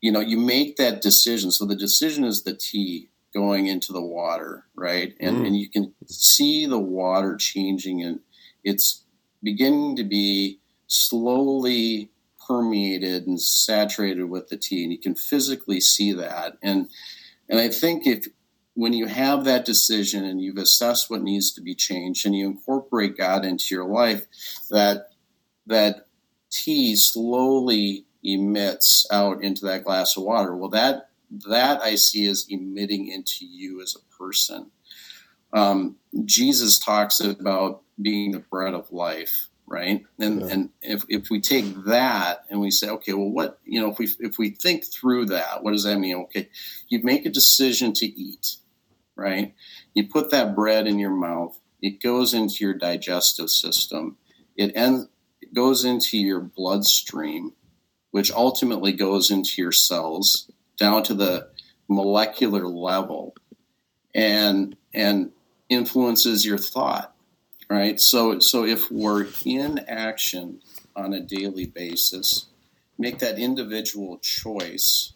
you 0.00 0.10
know 0.10 0.20
you 0.20 0.38
make 0.38 0.76
that 0.76 1.02
decision. 1.02 1.50
So 1.52 1.66
the 1.66 1.76
decision 1.76 2.24
is 2.24 2.42
the 2.42 2.54
tea 2.54 3.10
going 3.34 3.66
into 3.66 3.92
the 3.92 4.02
water, 4.02 4.64
right? 4.74 5.14
And 5.20 5.38
mm. 5.38 5.46
and 5.46 5.56
you 5.56 5.68
can 5.68 5.94
see 6.06 6.64
the 6.64 6.78
water 6.78 7.36
changing 7.36 8.02
and 8.02 8.20
its 8.64 9.04
beginning 9.42 9.96
to 9.96 10.04
be 10.04 10.60
slowly 10.86 12.10
permeated 12.46 13.26
and 13.26 13.40
saturated 13.40 14.24
with 14.24 14.48
the 14.48 14.56
tea, 14.56 14.82
and 14.82 14.92
you 14.92 14.98
can 14.98 15.14
physically 15.14 15.80
see 15.80 16.12
that. 16.12 16.54
And 16.62 16.88
and 17.48 17.60
I 17.60 17.68
think 17.68 18.06
if 18.06 18.26
when 18.74 18.92
you 18.92 19.06
have 19.06 19.44
that 19.44 19.64
decision 19.64 20.24
and 20.24 20.40
you've 20.40 20.56
assessed 20.56 21.10
what 21.10 21.22
needs 21.22 21.52
to 21.52 21.60
be 21.60 21.74
changed 21.74 22.24
and 22.24 22.34
you 22.34 22.46
incorporate 22.46 23.18
God 23.18 23.44
into 23.44 23.74
your 23.74 23.84
life, 23.84 24.26
that 24.70 25.10
that 25.66 26.06
tea 26.50 26.96
slowly 26.96 28.06
emits 28.24 29.06
out 29.10 29.42
into 29.42 29.64
that 29.66 29.84
glass 29.84 30.16
of 30.16 30.22
water. 30.22 30.56
Well, 30.56 30.70
that 30.70 31.10
that 31.48 31.80
I 31.80 31.94
see 31.94 32.26
as 32.26 32.46
emitting 32.48 33.08
into 33.08 33.46
you 33.46 33.80
as 33.80 33.96
a 33.96 34.16
person. 34.16 34.70
Um, 35.52 35.96
Jesus 36.24 36.78
talks 36.78 37.20
about 37.20 37.82
being 38.02 38.32
the 38.32 38.38
bread 38.38 38.74
of 38.74 38.92
life, 38.92 39.48
right? 39.66 40.04
And 40.18 40.40
yeah. 40.40 40.46
and 40.48 40.70
if, 40.82 41.04
if 41.08 41.30
we 41.30 41.40
take 41.40 41.84
that 41.86 42.44
and 42.50 42.60
we 42.60 42.70
say, 42.70 42.88
okay, 42.88 43.12
well, 43.12 43.30
what 43.30 43.58
you 43.64 43.80
know, 43.80 43.90
if 43.90 43.98
we 43.98 44.08
if 44.20 44.38
we 44.38 44.50
think 44.50 44.84
through 44.84 45.26
that, 45.26 45.62
what 45.62 45.72
does 45.72 45.84
that 45.84 45.98
mean? 45.98 46.16
Okay, 46.16 46.48
you 46.88 47.02
make 47.02 47.26
a 47.26 47.30
decision 47.30 47.92
to 47.94 48.06
eat, 48.06 48.56
right? 49.16 49.54
You 49.94 50.08
put 50.08 50.30
that 50.30 50.54
bread 50.54 50.86
in 50.86 50.98
your 50.98 51.14
mouth. 51.14 51.58
It 51.80 52.02
goes 52.02 52.34
into 52.34 52.64
your 52.64 52.74
digestive 52.74 53.50
system. 53.50 54.16
It 54.56 54.72
ends. 54.74 55.08
It 55.40 55.54
goes 55.54 55.84
into 55.84 56.18
your 56.18 56.40
bloodstream, 56.40 57.52
which 58.10 58.30
ultimately 58.30 58.92
goes 58.92 59.30
into 59.30 59.60
your 59.60 59.72
cells 59.72 60.50
down 60.78 61.02
to 61.04 61.14
the 61.14 61.48
molecular 61.88 62.66
level, 62.66 63.34
and 64.14 64.76
and 64.92 65.32
influences 65.68 66.44
your 66.44 66.58
thought 66.58 67.11
right? 67.72 67.98
So, 67.98 68.38
so 68.38 68.64
if 68.64 68.90
we're 68.90 69.26
in 69.44 69.78
action 69.88 70.60
on 70.94 71.14
a 71.14 71.20
daily 71.20 71.66
basis, 71.66 72.46
make 72.98 73.18
that 73.20 73.38
individual 73.38 74.18
choice 74.18 75.14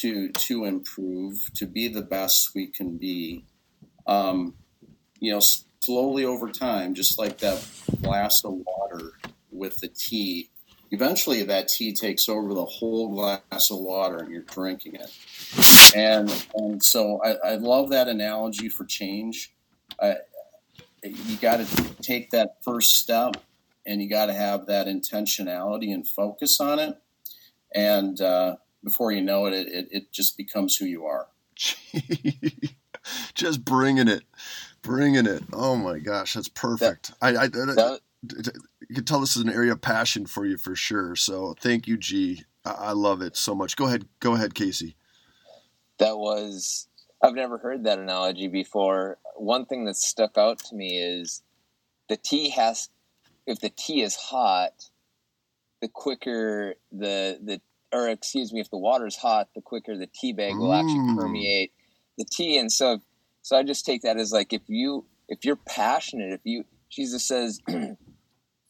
to 0.00 0.30
to 0.30 0.64
improve, 0.64 1.50
to 1.54 1.66
be 1.66 1.88
the 1.88 2.02
best 2.02 2.54
we 2.54 2.66
can 2.66 2.96
be. 2.96 3.44
Um, 4.06 4.54
you 5.20 5.32
know, 5.32 5.40
slowly 5.80 6.24
over 6.24 6.50
time, 6.50 6.94
just 6.94 7.18
like 7.18 7.38
that 7.38 7.66
glass 8.02 8.44
of 8.44 8.54
water 8.66 9.12
with 9.50 9.76
the 9.78 9.88
tea. 9.88 10.48
Eventually, 10.90 11.42
that 11.42 11.68
tea 11.68 11.92
takes 11.92 12.28
over 12.28 12.54
the 12.54 12.64
whole 12.64 13.08
glass 13.08 13.70
of 13.70 13.78
water, 13.80 14.18
and 14.18 14.30
you're 14.30 14.42
drinking 14.42 14.94
it. 14.94 15.12
And 15.94 16.46
and 16.54 16.82
so 16.82 17.20
I, 17.22 17.52
I 17.52 17.54
love 17.56 17.90
that 17.90 18.08
analogy 18.08 18.68
for 18.68 18.84
change. 18.84 19.52
I, 20.00 20.16
you 21.14 21.36
got 21.36 21.66
to 21.66 21.94
take 22.02 22.30
that 22.30 22.56
first 22.62 22.96
step 22.96 23.36
and 23.84 24.02
you 24.02 24.08
got 24.08 24.26
to 24.26 24.34
have 24.34 24.66
that 24.66 24.86
intentionality 24.86 25.92
and 25.92 26.06
focus 26.06 26.60
on 26.60 26.78
it. 26.78 26.96
And 27.74 28.20
uh, 28.20 28.56
before 28.82 29.12
you 29.12 29.22
know 29.22 29.46
it, 29.46 29.54
it, 29.54 29.88
it 29.90 30.12
just 30.12 30.36
becomes 30.36 30.76
who 30.76 30.86
you 30.86 31.06
are. 31.06 31.28
just 33.34 33.64
bringing 33.64 34.08
it, 34.08 34.24
bringing 34.82 35.26
it. 35.26 35.42
Oh 35.52 35.76
my 35.76 35.98
gosh, 35.98 36.34
that's 36.34 36.48
perfect. 36.48 37.12
That, 37.20 37.36
I, 37.36 37.44
I, 37.44 37.46
that, 37.48 38.00
you 38.88 38.94
can 38.94 39.04
tell 39.04 39.20
this 39.20 39.36
is 39.36 39.42
an 39.42 39.50
area 39.50 39.72
of 39.72 39.80
passion 39.80 40.26
for 40.26 40.44
you 40.44 40.56
for 40.56 40.74
sure. 40.74 41.16
So 41.16 41.54
thank 41.60 41.86
you, 41.86 41.96
G. 41.96 42.44
I, 42.64 42.70
I 42.70 42.92
love 42.92 43.22
it 43.22 43.36
so 43.36 43.54
much. 43.54 43.76
Go 43.76 43.86
ahead, 43.86 44.06
go 44.20 44.34
ahead, 44.34 44.54
Casey. 44.54 44.96
That 45.98 46.18
was 46.18 46.88
I've 47.22 47.34
never 47.34 47.58
heard 47.58 47.84
that 47.84 47.98
analogy 47.98 48.48
before. 48.48 49.18
One 49.36 49.66
thing 49.66 49.84
that 49.86 49.96
stuck 49.96 50.36
out 50.36 50.58
to 50.60 50.74
me 50.74 50.98
is 50.98 51.42
the 52.08 52.16
tea 52.16 52.50
has, 52.50 52.90
if 53.46 53.60
the 53.60 53.70
tea 53.70 54.02
is 54.02 54.14
hot, 54.16 54.90
the 55.80 55.88
quicker 55.88 56.74
the 56.92 57.38
the 57.42 57.60
or 57.92 58.08
excuse 58.08 58.52
me, 58.52 58.60
if 58.60 58.70
the 58.70 58.78
water 58.78 59.06
is 59.06 59.16
hot, 59.16 59.48
the 59.54 59.62
quicker 59.62 59.96
the 59.96 60.08
tea 60.08 60.32
bag 60.32 60.56
will 60.56 60.74
actually 60.74 60.98
mm. 60.98 61.16
permeate 61.16 61.72
the 62.18 62.24
tea. 62.24 62.58
And 62.58 62.70
so, 62.70 63.00
so 63.42 63.56
I 63.56 63.62
just 63.62 63.86
take 63.86 64.02
that 64.02 64.16
as 64.16 64.32
like 64.32 64.52
if 64.52 64.62
you 64.66 65.06
if 65.28 65.44
you're 65.44 65.56
passionate, 65.56 66.32
if 66.32 66.40
you 66.44 66.64
Jesus 66.90 67.26
says. 67.26 67.60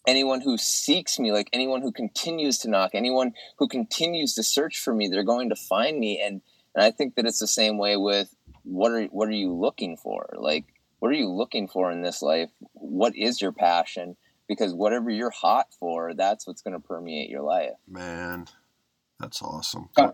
anyone 0.08 0.40
who 0.40 0.56
seeks 0.56 1.18
me, 1.18 1.32
like 1.32 1.50
anyone 1.52 1.82
who 1.82 1.90
continues 1.90 2.58
to 2.58 2.70
knock, 2.70 2.92
anyone 2.94 3.32
who 3.58 3.66
continues 3.66 4.34
to 4.34 4.42
search 4.44 4.78
for 4.78 4.94
me, 4.94 5.08
they're 5.08 5.24
going 5.24 5.48
to 5.48 5.56
find 5.56 5.98
me. 5.98 6.22
And 6.24 6.42
and 6.76 6.84
I 6.84 6.90
think 6.90 7.14
that 7.14 7.24
it's 7.24 7.40
the 7.40 7.48
same 7.48 7.78
way 7.78 7.96
with 7.96 8.35
what 8.66 8.92
are 8.92 9.04
what 9.04 9.28
are 9.28 9.32
you 9.32 9.52
looking 9.52 9.96
for? 9.96 10.28
Like 10.36 10.64
what 10.98 11.10
are 11.10 11.14
you 11.14 11.30
looking 11.30 11.68
for 11.68 11.90
in 11.90 12.02
this 12.02 12.22
life? 12.22 12.50
What 12.72 13.14
is 13.16 13.40
your 13.40 13.52
passion? 13.52 14.16
Because 14.48 14.74
whatever 14.74 15.10
you're 15.10 15.30
hot 15.30 15.68
for, 15.78 16.14
that's 16.14 16.46
what's 16.46 16.62
going 16.62 16.74
to 16.74 16.80
permeate 16.80 17.28
your 17.28 17.42
life. 17.42 17.72
Man, 17.88 18.46
that's 19.18 19.42
awesome. 19.42 19.88
Tom, 19.96 20.12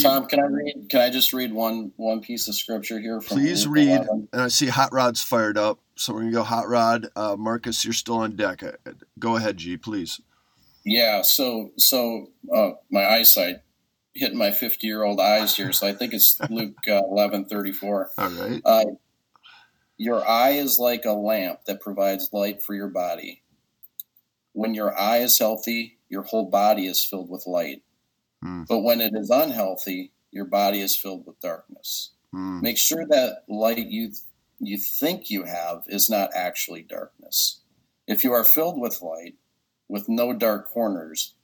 Tom, 0.00 0.26
can 0.26 0.40
I 0.40 0.46
read? 0.46 0.86
Can 0.90 1.00
I 1.00 1.10
just 1.10 1.32
read 1.32 1.52
one 1.52 1.92
one 1.96 2.20
piece 2.20 2.48
of 2.48 2.54
scripture 2.54 2.98
here? 2.98 3.20
Please 3.20 3.66
Luke 3.66 3.76
read. 3.76 3.88
11? 3.88 4.28
And 4.32 4.42
I 4.42 4.48
see 4.48 4.66
Hot 4.66 4.92
Rod's 4.92 5.22
fired 5.22 5.56
up, 5.56 5.78
so 5.94 6.12
we're 6.12 6.20
gonna 6.20 6.32
go 6.32 6.42
Hot 6.42 6.68
Rod. 6.68 7.08
Uh, 7.14 7.36
Marcus, 7.38 7.84
you're 7.84 7.92
still 7.92 8.18
on 8.18 8.36
deck. 8.36 8.62
Uh, 8.62 8.72
go 9.18 9.36
ahead, 9.36 9.58
G, 9.58 9.76
please. 9.76 10.20
Yeah. 10.84 11.22
So 11.22 11.70
so 11.76 12.30
uh, 12.54 12.70
my 12.90 13.04
eyesight 13.06 13.56
hitting 14.18 14.38
my 14.38 14.50
50 14.50 14.86
year 14.86 15.04
old 15.04 15.20
eyes 15.20 15.56
here. 15.56 15.72
So 15.72 15.86
I 15.86 15.92
think 15.92 16.14
it's 16.14 16.38
Luke 16.50 16.76
uh, 16.88 17.02
11 17.10 17.46
34. 17.46 18.10
All 18.18 18.30
right. 18.30 18.62
Uh, 18.64 18.84
your 19.96 20.26
eye 20.28 20.50
is 20.50 20.78
like 20.78 21.04
a 21.04 21.12
lamp 21.12 21.64
that 21.66 21.80
provides 21.80 22.30
light 22.32 22.62
for 22.62 22.74
your 22.74 22.88
body. 22.88 23.42
When 24.52 24.74
your 24.74 24.98
eye 24.98 25.18
is 25.18 25.38
healthy, 25.38 25.98
your 26.08 26.22
whole 26.22 26.48
body 26.48 26.86
is 26.86 27.04
filled 27.04 27.28
with 27.28 27.46
light. 27.46 27.82
Mm. 28.44 28.66
But 28.68 28.80
when 28.80 29.00
it 29.00 29.12
is 29.14 29.30
unhealthy, 29.30 30.12
your 30.30 30.44
body 30.44 30.80
is 30.80 30.96
filled 30.96 31.26
with 31.26 31.40
darkness. 31.40 32.12
Mm. 32.34 32.62
Make 32.62 32.78
sure 32.78 33.06
that 33.08 33.44
light 33.48 33.88
you 33.88 34.12
you 34.60 34.76
think 34.76 35.30
you 35.30 35.44
have 35.44 35.84
is 35.86 36.10
not 36.10 36.30
actually 36.34 36.82
darkness. 36.82 37.60
If 38.06 38.24
you 38.24 38.32
are 38.32 38.44
filled 38.44 38.80
with 38.80 39.02
light, 39.02 39.34
with 39.88 40.08
no 40.08 40.32
dark 40.32 40.68
corners, 40.68 41.34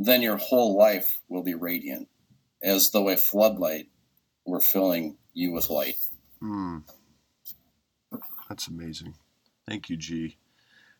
then 0.00 0.22
your 0.22 0.38
whole 0.38 0.76
life 0.76 1.20
will 1.28 1.42
be 1.42 1.54
radiant, 1.54 2.08
as 2.62 2.90
though 2.90 3.10
a 3.10 3.16
floodlight 3.16 3.88
were 4.46 4.60
filling 4.60 5.18
you 5.34 5.52
with 5.52 5.68
light. 5.68 5.96
Mm. 6.42 6.84
That's 8.48 8.66
amazing. 8.66 9.14
Thank 9.68 9.90
you, 9.90 9.98
G. 9.98 10.38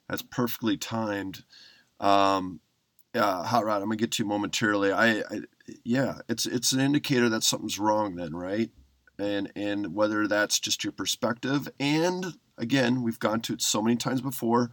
That's 0.07 0.23
perfectly 0.23 0.77
timed. 0.77 1.45
Um, 1.99 2.61
hot 3.17 3.65
rod. 3.65 3.77
I'm 3.77 3.89
gonna 3.89 3.97
get 3.97 4.13
to 4.13 4.23
you 4.23 4.29
momentarily. 4.29 4.93
I, 4.93 5.21
I, 5.21 5.41
yeah, 5.83 6.19
it's 6.29 6.45
it's 6.45 6.73
an 6.73 6.81
indicator 6.81 7.31
that 7.31 7.43
something's 7.43 7.79
wrong. 7.79 8.17
Then, 8.17 8.37
right? 8.37 8.71
And 9.19 9.51
and 9.57 9.95
whether 9.95 10.27
that's 10.29 10.61
just 10.61 10.85
your 10.85 10.93
perspective, 10.93 11.69
and 11.81 12.35
again, 12.59 13.03
we've 13.03 13.19
gone 13.19 13.41
to 13.43 13.55
it 13.55 13.63
so 13.63 13.81
many 13.81 13.97
times 13.97 14.21
before. 14.21 14.73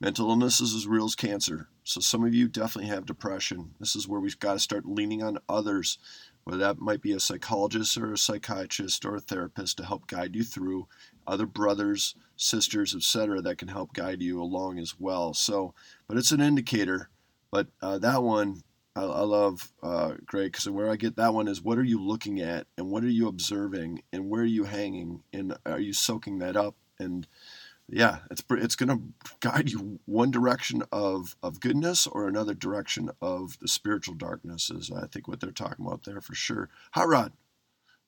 Mental 0.00 0.28
illness 0.30 0.60
is 0.60 0.74
as 0.74 0.86
real 0.86 1.04
as 1.04 1.14
cancer. 1.14 1.68
So 1.88 2.02
some 2.02 2.22
of 2.22 2.34
you 2.34 2.48
definitely 2.48 2.90
have 2.90 3.06
depression. 3.06 3.70
This 3.80 3.96
is 3.96 4.06
where 4.06 4.20
we've 4.20 4.38
got 4.38 4.52
to 4.52 4.58
start 4.58 4.84
leaning 4.84 5.22
on 5.22 5.38
others, 5.48 5.96
whether 6.44 6.58
that 6.58 6.80
might 6.80 7.00
be 7.00 7.12
a 7.12 7.18
psychologist 7.18 7.96
or 7.96 8.12
a 8.12 8.18
psychiatrist 8.18 9.06
or 9.06 9.16
a 9.16 9.20
therapist 9.20 9.78
to 9.78 9.86
help 9.86 10.06
guide 10.06 10.36
you 10.36 10.44
through, 10.44 10.86
other 11.26 11.46
brothers, 11.46 12.14
sisters, 12.36 12.94
etc., 12.94 13.40
that 13.40 13.56
can 13.56 13.68
help 13.68 13.94
guide 13.94 14.20
you 14.20 14.38
along 14.38 14.78
as 14.78 15.00
well. 15.00 15.32
So, 15.32 15.72
but 16.06 16.18
it's 16.18 16.30
an 16.30 16.42
indicator. 16.42 17.08
But 17.50 17.68
uh, 17.80 17.96
that 18.00 18.22
one 18.22 18.64
I, 18.94 19.04
I 19.04 19.22
love, 19.22 19.72
uh, 19.82 20.16
Greg, 20.26 20.52
because 20.52 20.68
where 20.68 20.90
I 20.90 20.96
get 20.96 21.16
that 21.16 21.32
one 21.32 21.48
is 21.48 21.62
what 21.62 21.78
are 21.78 21.84
you 21.84 22.04
looking 22.04 22.38
at 22.38 22.66
and 22.76 22.90
what 22.90 23.02
are 23.02 23.08
you 23.08 23.28
observing 23.28 24.02
and 24.12 24.28
where 24.28 24.42
are 24.42 24.44
you 24.44 24.64
hanging 24.64 25.22
and 25.32 25.56
are 25.64 25.80
you 25.80 25.94
soaking 25.94 26.40
that 26.40 26.54
up 26.54 26.74
and 26.98 27.26
yeah, 27.88 28.18
it's 28.30 28.44
it's 28.50 28.76
going 28.76 28.88
to 28.90 29.02
guide 29.40 29.70
you 29.70 29.98
one 30.04 30.30
direction 30.30 30.82
of 30.92 31.36
of 31.42 31.60
goodness 31.60 32.06
or 32.06 32.28
another 32.28 32.54
direction 32.54 33.10
of 33.22 33.58
the 33.60 33.68
spiritual 33.68 34.14
darkness. 34.14 34.70
Is 34.70 34.90
I 34.90 35.06
think 35.06 35.26
what 35.26 35.40
they're 35.40 35.50
talking 35.50 35.86
about 35.86 36.04
there 36.04 36.20
for 36.20 36.34
sure. 36.34 36.68
Hot 36.92 37.08
Rod, 37.08 37.32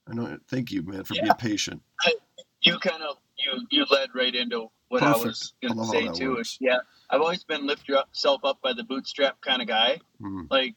I 0.06 0.14
know. 0.14 0.38
Thank 0.48 0.70
you, 0.70 0.82
man, 0.82 1.04
for 1.04 1.14
yeah. 1.14 1.22
being 1.22 1.34
patient. 1.34 1.82
I, 2.02 2.12
you 2.60 2.78
kind 2.78 3.02
of 3.02 3.16
you 3.38 3.66
you 3.70 3.86
led 3.90 4.10
right 4.14 4.34
into 4.34 4.70
what 4.88 5.00
Perfect. 5.00 5.24
I 5.24 5.26
was 5.26 5.52
going 5.62 5.78
to 5.78 5.84
say 5.86 6.08
too. 6.12 6.34
Works. 6.34 6.58
Yeah, 6.60 6.78
I've 7.08 7.22
always 7.22 7.44
been 7.44 7.66
lift 7.66 7.88
yourself 7.88 8.44
up 8.44 8.60
by 8.62 8.74
the 8.74 8.84
bootstrap 8.84 9.40
kind 9.40 9.62
of 9.62 9.68
guy. 9.68 10.00
Mm. 10.20 10.46
Like 10.50 10.74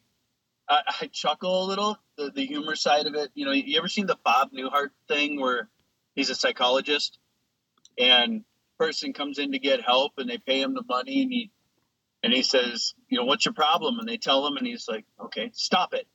I, 0.69 0.79
I, 1.01 1.07
chuckle 1.07 1.65
a 1.65 1.67
little 1.67 1.97
the, 2.17 2.31
the 2.31 2.45
humor 2.45 2.75
side 2.75 3.05
of 3.07 3.15
it. 3.15 3.31
You 3.33 3.45
know, 3.45 3.51
you 3.51 3.77
ever 3.77 3.89
seen 3.89 4.05
the 4.05 4.17
Bob 4.23 4.51
Newhart 4.53 4.91
thing 5.09 5.41
where 5.41 5.67
he's 6.15 6.29
a 6.29 6.35
psychologist 6.35 7.19
and 7.97 8.45
person 8.85 9.13
comes 9.13 9.39
in 9.39 9.51
to 9.51 9.59
get 9.59 9.81
help 9.81 10.13
and 10.17 10.29
they 10.29 10.37
pay 10.37 10.61
him 10.61 10.73
the 10.73 10.83
money 10.87 11.21
and 11.21 11.31
he 11.31 11.51
and 12.21 12.31
he 12.31 12.41
says, 12.41 12.93
you 13.09 13.17
know, 13.17 13.25
what's 13.25 13.45
your 13.45 13.53
problem? 13.53 13.99
And 13.99 14.07
they 14.07 14.17
tell 14.17 14.47
him 14.47 14.55
and 14.55 14.65
he's 14.65 14.87
like, 14.87 15.05
okay, 15.19 15.51
stop 15.53 15.93
it. 15.93 16.07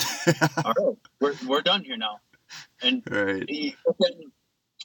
all 0.64 0.72
right, 0.72 0.96
we're, 1.20 1.34
we're 1.46 1.60
done 1.60 1.84
here 1.84 1.98
now. 1.98 2.20
And 2.82 3.02
right. 3.10 3.44
he, 3.46 3.76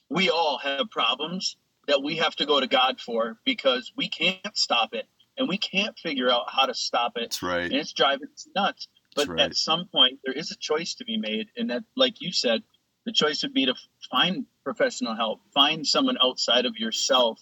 we 0.10 0.30
all 0.30 0.58
have 0.58 0.90
problems 0.92 1.56
that 1.88 2.04
we 2.04 2.18
have 2.18 2.36
to 2.36 2.46
go 2.46 2.60
to 2.60 2.68
God 2.68 3.00
for 3.00 3.38
because 3.46 3.94
we 3.96 4.10
can't 4.10 4.56
stop 4.56 4.94
it. 4.94 5.08
and 5.38 5.48
we 5.48 5.58
can't 5.58 5.98
figure 5.98 6.30
out 6.30 6.46
how 6.48 6.66
to 6.66 6.74
stop 6.74 7.14
it. 7.16 7.22
That's 7.22 7.44
right. 7.44 7.66
And 7.66 7.74
it's 7.74 7.94
driving 7.94 8.30
us 8.34 8.48
nuts. 8.56 8.88
But 9.16 9.30
right. 9.30 9.40
at 9.40 9.56
some 9.56 9.88
point, 9.88 10.20
there 10.26 10.34
is 10.34 10.52
a 10.52 10.56
choice 10.56 10.96
to 10.96 11.06
be 11.06 11.18
made, 11.18 11.48
and 11.56 11.70
that, 11.70 11.84
like 11.96 12.22
you 12.22 12.34
said, 12.34 12.64
the 13.06 13.12
choice 13.12 13.44
would 13.44 13.54
be 13.54 13.68
to 13.68 13.76
find 14.12 14.46
professional 14.64 15.16
help, 15.16 15.42
find 15.54 15.86
someone 15.86 16.18
outside 16.22 16.66
of 16.66 16.78
yourself, 16.78 17.40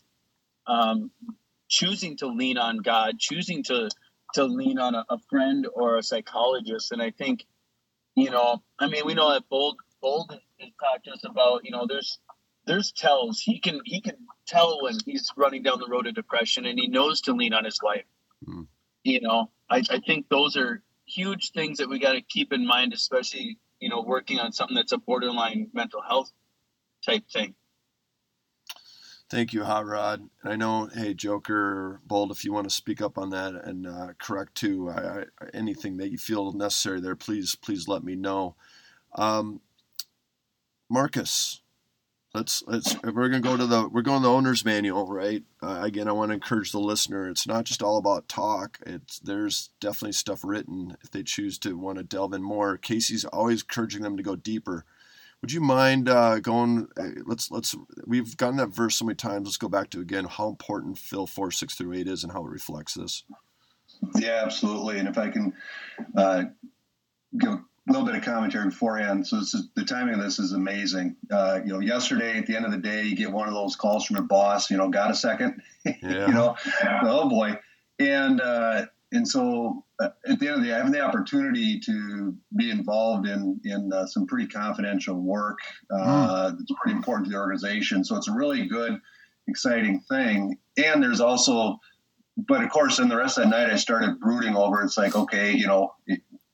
um, 0.68 1.12
choosing 1.70 2.18
to 2.18 2.28
lean 2.28 2.58
on 2.58 2.78
God, 2.78 3.18
choosing 3.20 3.64
to 3.64 3.90
to 4.34 4.46
lean 4.46 4.80
on 4.80 4.96
a, 4.96 5.06
a, 5.10 5.20
friend 5.30 5.68
or 5.76 5.98
a 5.98 6.04
psychologist. 6.04 6.92
And 6.92 7.02
I 7.02 7.12
think, 7.12 7.46
you 8.16 8.32
know, 8.32 8.64
I 8.80 8.88
mean, 8.88 9.06
we 9.06 9.14
know 9.14 9.32
that 9.32 9.48
Bold 9.48 9.80
Bold 10.02 10.32
has 10.60 10.70
talked 10.80 11.06
to 11.06 11.12
us 11.12 11.24
about, 11.24 11.62
you 11.64 11.72
know, 11.72 11.86
there's 11.88 12.20
there's 12.66 12.92
tells 12.92 13.40
he 13.40 13.60
can 13.60 13.80
he 13.86 14.02
can 14.02 14.16
tell 14.46 14.84
when 14.84 14.98
he's 15.06 15.32
running 15.38 15.64
down 15.64 15.80
the 15.80 15.88
road 15.88 16.08
of 16.08 16.16
depression, 16.16 16.66
and 16.66 16.80
he 16.80 16.88
knows 16.88 17.22
to 17.22 17.34
lean 17.34 17.54
on 17.54 17.66
his 17.66 17.80
wife. 17.82 18.06
Mm. 18.48 18.68
You 19.04 19.22
know, 19.22 19.50
I, 19.70 19.84
I 19.90 20.00
think 20.00 20.30
those 20.30 20.58
are 20.58 20.82
huge 21.06 21.52
things 21.52 21.78
that 21.78 21.90
we 21.90 22.00
got 22.00 22.14
to 22.14 22.22
keep 22.22 22.54
in 22.54 22.66
mind, 22.66 22.94
especially 22.94 23.58
you 23.80 23.90
know 23.90 24.02
working 24.02 24.40
on 24.40 24.52
something 24.52 24.76
that's 24.76 24.92
a 24.92 24.98
borderline 24.98 25.70
mental 25.74 26.02
health 26.02 26.32
type 27.06 27.24
thing. 27.32 27.56
Thank 29.30 29.52
you, 29.52 29.64
Hot 29.64 29.88
Rod. 29.88 30.30
And 30.44 30.54
I 30.54 30.56
know, 30.56 30.90
hey, 30.94 31.16
Joker, 31.16 32.00
Bold, 32.06 32.30
if 32.30 32.46
you 32.46 32.54
want 32.54 32.70
to 32.70 32.76
speak 32.76 33.02
up 33.02 33.18
on 33.18 33.32
that 33.32 33.56
and 33.56 33.88
uh, 33.88 34.10
correct 34.20 34.54
too, 34.54 34.92
I, 34.92 35.22
I, 35.22 35.24
anything 35.56 35.98
that 35.98 36.12
you 36.12 36.20
feel 36.20 36.52
necessary 36.52 37.02
there, 37.02 37.16
please, 37.16 37.56
please 37.56 37.88
let 37.88 38.04
me 38.04 38.16
know. 38.16 38.56
Um, 39.16 39.62
Marcus, 40.88 41.63
let's 42.34 42.64
let's 42.68 42.96
we're 43.04 43.30
gonna 43.30 43.40
go 43.40 43.58
to 43.58 43.66
the 43.66 43.88
we're 43.88 44.02
going 44.02 44.22
to 44.22 44.28
the 44.28 44.34
owner's 44.34 44.66
manual, 44.66 45.08
right? 45.08 45.44
Uh, 45.62 45.80
again, 45.82 46.08
I 46.08 46.12
want 46.12 46.30
to 46.30 46.34
encourage 46.34 46.72
the 46.72 46.80
listener. 46.80 47.30
It's 47.30 47.48
not 47.48 47.66
just 47.66 47.84
all 47.84 47.98
about 47.98 48.28
talk. 48.28 48.80
It's 48.86 49.20
there's 49.20 49.70
definitely 49.80 50.14
stuff 50.14 50.42
written 50.44 50.98
if 51.04 51.12
they 51.12 51.24
choose 51.24 51.58
to 51.60 51.78
want 51.78 51.98
to 51.98 52.04
delve 52.04 52.34
in 52.34 52.42
more. 52.42 52.78
Casey's 52.78 53.26
always 53.26 53.62
encouraging 53.62 54.02
them 54.02 54.18
to 54.18 54.24
go 54.24 54.36
deeper. 54.36 54.86
Would 55.42 55.52
you 55.52 55.62
mind 55.62 56.08
uh, 56.08 56.40
going? 56.40 56.88
Uh, 56.98 57.22
let's 57.26 57.52
let's. 57.52 57.76
We've 58.06 58.36
gotten 58.38 58.58
that 58.58 58.70
verse 58.70 58.96
so 58.96 59.06
many 59.06 59.16
times. 59.16 59.46
Let's 59.46 59.58
go 59.58 59.68
back 59.68 59.90
to 59.92 60.00
again 60.00 60.26
how 60.26 60.48
important 60.48 60.98
Phil 60.98 61.28
four 61.28 61.52
six 61.52 61.76
through 61.76 61.94
eight 61.94 62.08
is 62.08 62.24
and 62.24 62.32
how 62.32 62.46
it 62.46 62.50
reflects 62.50 62.94
this. 62.94 63.24
Yeah, 64.16 64.42
absolutely. 64.44 65.00
And 65.00 65.08
if 65.08 65.18
I 65.18 65.30
can 65.30 65.54
uh, 66.16 66.46
give 67.38 67.60
a 67.88 67.92
little 67.92 68.06
bit 68.06 68.16
of 68.16 68.24
commentary 68.24 68.66
beforehand, 68.66 69.28
so 69.28 69.38
is, 69.38 69.70
the 69.76 69.84
timing 69.84 70.14
of 70.14 70.22
this 70.22 70.40
is 70.40 70.54
amazing. 70.54 71.18
Uh, 71.30 71.60
you 71.66 71.74
know, 71.74 71.80
yesterday 71.80 72.38
at 72.38 72.46
the 72.46 72.56
end 72.56 72.66
of 72.66 72.72
the 72.72 72.78
day, 72.78 73.04
you 73.04 73.16
get 73.16 73.32
one 73.32 73.48
of 73.48 73.54
those 73.54 73.76
calls 73.76 74.06
from 74.06 74.16
your 74.16 74.26
boss. 74.26 74.72
You 74.72 74.78
know, 74.78 74.90
got 74.90 75.12
a 75.12 75.16
second? 75.16 75.62
Yeah. 76.02 76.28
you 76.28 76.34
know, 76.34 76.56
oh 77.02 77.28
boy. 77.28 77.60
And 78.00 78.40
uh, 78.40 78.86
and 79.12 79.28
so 79.28 79.84
uh, 80.00 80.10
at 80.26 80.40
the 80.40 80.48
end 80.48 80.56
of 80.56 80.62
the 80.62 80.68
day, 80.68 80.74
having 80.74 80.94
the 80.94 81.02
opportunity 81.02 81.78
to 81.82 82.34
be 82.56 82.72
involved 82.72 83.28
in 83.28 83.60
in 83.66 83.92
uh, 83.92 84.06
some 84.06 84.26
pretty 84.26 84.48
confidential 84.48 85.16
work 85.16 85.60
uh, 85.92 86.52
mm. 86.52 86.58
that's 86.58 86.72
pretty 86.82 86.96
important 86.96 87.26
to 87.26 87.32
the 87.32 87.38
organization. 87.38 88.06
So 88.06 88.16
it's 88.16 88.30
a 88.30 88.34
really 88.34 88.66
good, 88.66 88.98
exciting 89.48 90.00
thing. 90.10 90.58
And 90.78 91.04
there's 91.04 91.20
also, 91.20 91.80
but 92.38 92.64
of 92.64 92.70
course, 92.70 93.00
in 93.00 93.10
the 93.10 93.18
rest 93.18 93.38
of 93.38 93.44
that 93.44 93.50
night, 93.50 93.70
I 93.70 93.76
started 93.76 94.22
brooding 94.22 94.56
over. 94.56 94.82
It's 94.84 94.98
like, 94.98 95.16
okay, 95.16 95.52
you 95.52 95.68
know, 95.68 95.94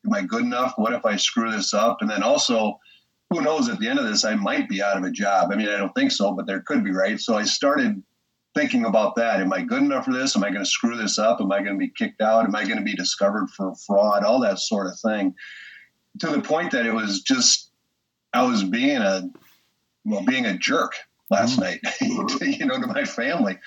am 0.09 0.23
I 0.23 0.25
good 0.25 0.43
enough? 0.43 0.73
What 0.77 0.93
if 0.93 1.05
I 1.05 1.15
screw 1.15 1.51
this 1.51 1.73
up? 1.73 1.97
And 2.01 2.09
then 2.09 2.23
also, 2.23 2.79
who 3.29 3.41
knows? 3.41 3.69
At 3.69 3.79
the 3.79 3.87
end 3.87 3.99
of 3.99 4.05
this, 4.05 4.25
I 4.25 4.35
might 4.35 4.67
be 4.67 4.81
out 4.81 4.97
of 4.97 5.03
a 5.03 5.11
job. 5.11 5.51
I 5.51 5.55
mean, 5.55 5.69
I 5.69 5.77
don't 5.77 5.93
think 5.93 6.11
so, 6.11 6.33
but 6.33 6.47
there 6.47 6.61
could 6.61 6.83
be, 6.83 6.91
right? 6.91 7.19
So 7.19 7.37
I 7.37 7.43
started 7.43 8.01
thinking 8.55 8.85
about 8.85 9.15
that. 9.15 9.39
Am 9.39 9.53
I 9.53 9.61
good 9.61 9.83
enough 9.83 10.05
for 10.05 10.13
this? 10.13 10.35
Am 10.35 10.43
I 10.43 10.49
going 10.49 10.63
to 10.63 10.69
screw 10.69 10.97
this 10.97 11.19
up? 11.19 11.39
Am 11.39 11.51
I 11.51 11.59
going 11.59 11.73
to 11.73 11.85
be 11.85 11.91
kicked 11.95 12.21
out? 12.21 12.45
Am 12.45 12.55
I 12.55 12.65
going 12.65 12.77
to 12.77 12.83
be 12.83 12.95
discovered 12.95 13.49
for 13.55 13.73
fraud? 13.85 14.23
All 14.23 14.41
that 14.41 14.59
sort 14.59 14.87
of 14.87 14.99
thing. 14.99 15.35
To 16.19 16.27
the 16.27 16.41
point 16.41 16.71
that 16.71 16.85
it 16.85 16.93
was 16.93 17.21
just, 17.21 17.71
I 18.33 18.43
was 18.43 18.63
being 18.63 18.97
a, 18.97 19.29
well, 20.05 20.25
being 20.25 20.45
a 20.47 20.57
jerk 20.57 20.93
last 21.29 21.59
mm-hmm. 21.59 21.61
night, 21.61 22.51
you 22.59 22.65
know, 22.65 22.79
to 22.79 22.87
my 22.87 23.05
family. 23.05 23.59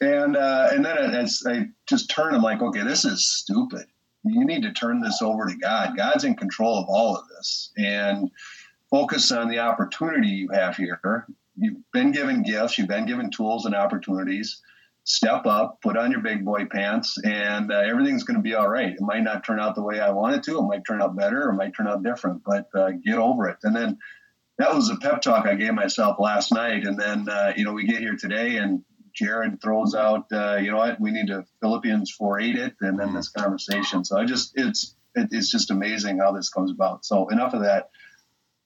And, 0.00 0.36
uh, 0.36 0.68
and 0.72 0.84
then 0.84 0.96
as 0.96 1.42
I 1.46 1.66
just 1.88 2.08
turned, 2.08 2.36
I'm 2.36 2.42
like, 2.42 2.62
okay, 2.62 2.82
this 2.82 3.04
is 3.04 3.26
stupid. 3.26 3.86
You 4.24 4.44
need 4.44 4.62
to 4.62 4.72
turn 4.72 5.00
this 5.00 5.20
over 5.22 5.46
to 5.46 5.56
God. 5.56 5.96
God's 5.96 6.24
in 6.24 6.34
control 6.34 6.78
of 6.78 6.86
all 6.88 7.16
of 7.16 7.28
this. 7.28 7.72
And, 7.76 8.30
focus 8.90 9.30
on 9.30 9.48
the 9.48 9.60
opportunity 9.60 10.26
you 10.26 10.48
have 10.52 10.76
here 10.76 11.26
you've 11.56 11.92
been 11.92 12.10
given 12.10 12.42
gifts, 12.42 12.78
you've 12.78 12.88
been 12.88 13.06
given 13.06 13.30
tools 13.30 13.66
and 13.66 13.74
opportunities. 13.74 14.62
Step 15.04 15.46
up, 15.46 15.80
put 15.82 15.96
on 15.96 16.10
your 16.10 16.20
big 16.20 16.44
boy 16.44 16.66
pants, 16.66 17.18
and 17.24 17.72
uh, 17.72 17.78
everything's 17.78 18.22
going 18.22 18.36
to 18.36 18.42
be 18.42 18.54
all 18.54 18.68
right. 18.68 18.92
It 18.92 19.00
might 19.00 19.22
not 19.22 19.44
turn 19.44 19.58
out 19.58 19.74
the 19.74 19.82
way 19.82 19.98
I 19.98 20.10
want 20.10 20.36
it 20.36 20.42
to. 20.44 20.58
It 20.58 20.62
might 20.62 20.84
turn 20.86 21.02
out 21.02 21.16
better. 21.16 21.48
It 21.48 21.54
might 21.54 21.74
turn 21.74 21.88
out 21.88 22.02
different, 22.02 22.42
but 22.44 22.68
uh, 22.74 22.90
get 22.90 23.16
over 23.16 23.48
it. 23.48 23.56
And 23.62 23.74
then 23.74 23.98
that 24.58 24.74
was 24.74 24.90
a 24.90 24.96
pep 24.96 25.22
talk 25.22 25.46
I 25.46 25.54
gave 25.54 25.72
myself 25.74 26.18
last 26.18 26.52
night. 26.52 26.84
And 26.84 26.98
then, 26.98 27.28
uh, 27.28 27.52
you 27.56 27.64
know, 27.64 27.72
we 27.72 27.86
get 27.86 28.00
here 28.00 28.16
today 28.16 28.56
and 28.56 28.84
Jared 29.14 29.60
throws 29.60 29.94
out, 29.94 30.26
uh, 30.32 30.56
you 30.56 30.70
know 30.70 30.78
what, 30.78 31.00
we 31.00 31.10
need 31.10 31.28
to 31.28 31.44
Philippians 31.60 32.10
4 32.12 32.40
8 32.40 32.56
it, 32.56 32.74
and 32.80 32.98
then 32.98 33.14
this 33.14 33.28
conversation. 33.28 34.04
So 34.04 34.18
I 34.18 34.24
just, 34.24 34.52
it's, 34.56 34.94
it, 35.14 35.28
it's 35.30 35.50
just 35.50 35.70
amazing 35.70 36.18
how 36.18 36.32
this 36.32 36.48
comes 36.48 36.70
about. 36.70 37.04
So 37.04 37.28
enough 37.28 37.54
of 37.54 37.62
that. 37.62 37.90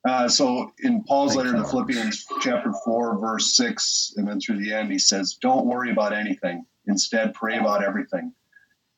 Uh, 0.07 0.29
so 0.29 0.73
in 0.81 1.03
Paul's 1.05 1.35
letter 1.35 1.53
to 1.53 1.65
Philippians 1.65 2.27
chapter 2.43 2.73
4, 2.85 3.19
verse 3.19 3.57
6, 3.57 4.15
and 4.17 4.29
then 4.29 4.39
through 4.39 4.59
the 4.59 4.75
end, 4.75 4.93
he 4.93 4.99
says, 4.99 5.39
Don't 5.41 5.67
worry 5.67 5.91
about 5.91 6.13
anything. 6.13 6.67
Instead, 6.87 7.33
pray 7.33 7.59
about 7.59 7.83
everything. 7.83 8.33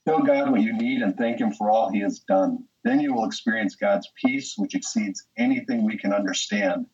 Tell 0.06 0.22
God 0.22 0.50
what 0.50 0.60
you 0.60 0.72
need 0.72 1.02
and 1.02 1.16
thank 1.16 1.40
Him 1.40 1.52
for 1.52 1.70
all 1.70 1.90
He 1.90 2.00
has 2.00 2.20
done. 2.20 2.64
Then 2.84 3.00
you 3.00 3.14
will 3.14 3.24
experience 3.24 3.74
God's 3.74 4.08
peace, 4.24 4.54
which 4.56 4.74
exceeds 4.74 5.24
anything 5.36 5.84
we 5.84 5.98
can 5.98 6.12
understand. 6.12 6.86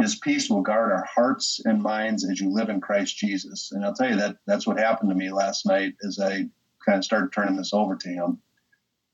His 0.00 0.16
peace 0.16 0.50
will 0.50 0.60
guard 0.60 0.92
our 0.92 1.04
hearts 1.04 1.60
and 1.64 1.82
minds 1.82 2.28
as 2.28 2.38
you 2.38 2.50
live 2.50 2.68
in 2.68 2.80
Christ 2.80 3.16
Jesus. 3.16 3.72
And 3.72 3.84
I'll 3.84 3.94
tell 3.94 4.10
you 4.10 4.16
that 4.16 4.36
that's 4.46 4.66
what 4.66 4.78
happened 4.78 5.10
to 5.10 5.16
me 5.16 5.30
last 5.30 5.64
night 5.64 5.94
as 6.04 6.18
I 6.18 6.48
kind 6.84 6.98
of 6.98 7.04
started 7.04 7.32
turning 7.32 7.56
this 7.56 7.72
over 7.72 7.96
to 7.96 8.08
Him. 8.08 8.38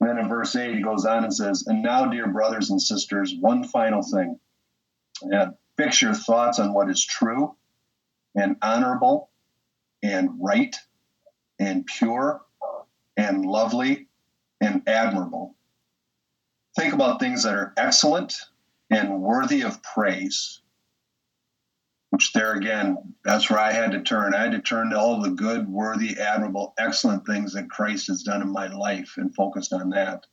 Then 0.01 0.19
in 0.19 0.29
verse 0.29 0.57
8, 0.57 0.75
he 0.75 0.83
goes 0.83 1.05
on 1.05 1.23
and 1.23 1.33
says, 1.33 1.65
And 1.69 1.83
now, 1.83 2.07
dear 2.07 2.27
brothers 2.27 2.71
and 2.71 2.83
sisters, 2.83 3.35
one 3.39 3.63
final 3.63 4.03
thing. 4.03 4.41
And 5.23 5.55
fix 5.77 6.03
your 6.03 6.15
thoughts 6.15 6.59
on 6.59 6.75
what 6.75 6.91
is 6.91 7.05
true 7.05 7.55
and 8.35 8.57
honorable 8.61 9.31
and 10.03 10.31
right 10.41 10.75
and 11.61 11.87
pure 11.87 12.43
and 13.17 13.45
lovely 13.47 14.09
and 14.61 14.83
admirable. 14.89 15.55
Think 16.77 16.95
about 16.95 17.21
things 17.21 17.45
that 17.45 17.55
are 17.55 17.73
excellent 17.77 18.35
and 18.91 19.21
worthy 19.21 19.63
of 19.63 19.83
praise. 19.83 20.62
Which, 22.13 22.35
there 22.35 22.53
again, 22.53 23.15
that's 23.25 23.49
where 23.49 23.59
I 23.59 23.73
had 23.73 23.93
to 23.93 24.03
turn. 24.03 24.35
I 24.35 24.43
had 24.43 24.53
to 24.53 24.61
turn 24.61 24.91
to 24.91 24.99
all 24.99 25.23
the 25.23 25.31
good, 25.31 25.67
worthy, 25.67 26.21
admirable, 26.21 26.75
excellent 26.79 27.27
things 27.27 27.55
that 27.55 27.71
Christ 27.71 28.09
has 28.09 28.23
done 28.23 28.43
in 28.43 28.53
my 28.53 28.67
life 28.67 29.15
and 29.17 29.35
focused 29.35 29.73
on 29.73 29.89
that. 29.91 30.27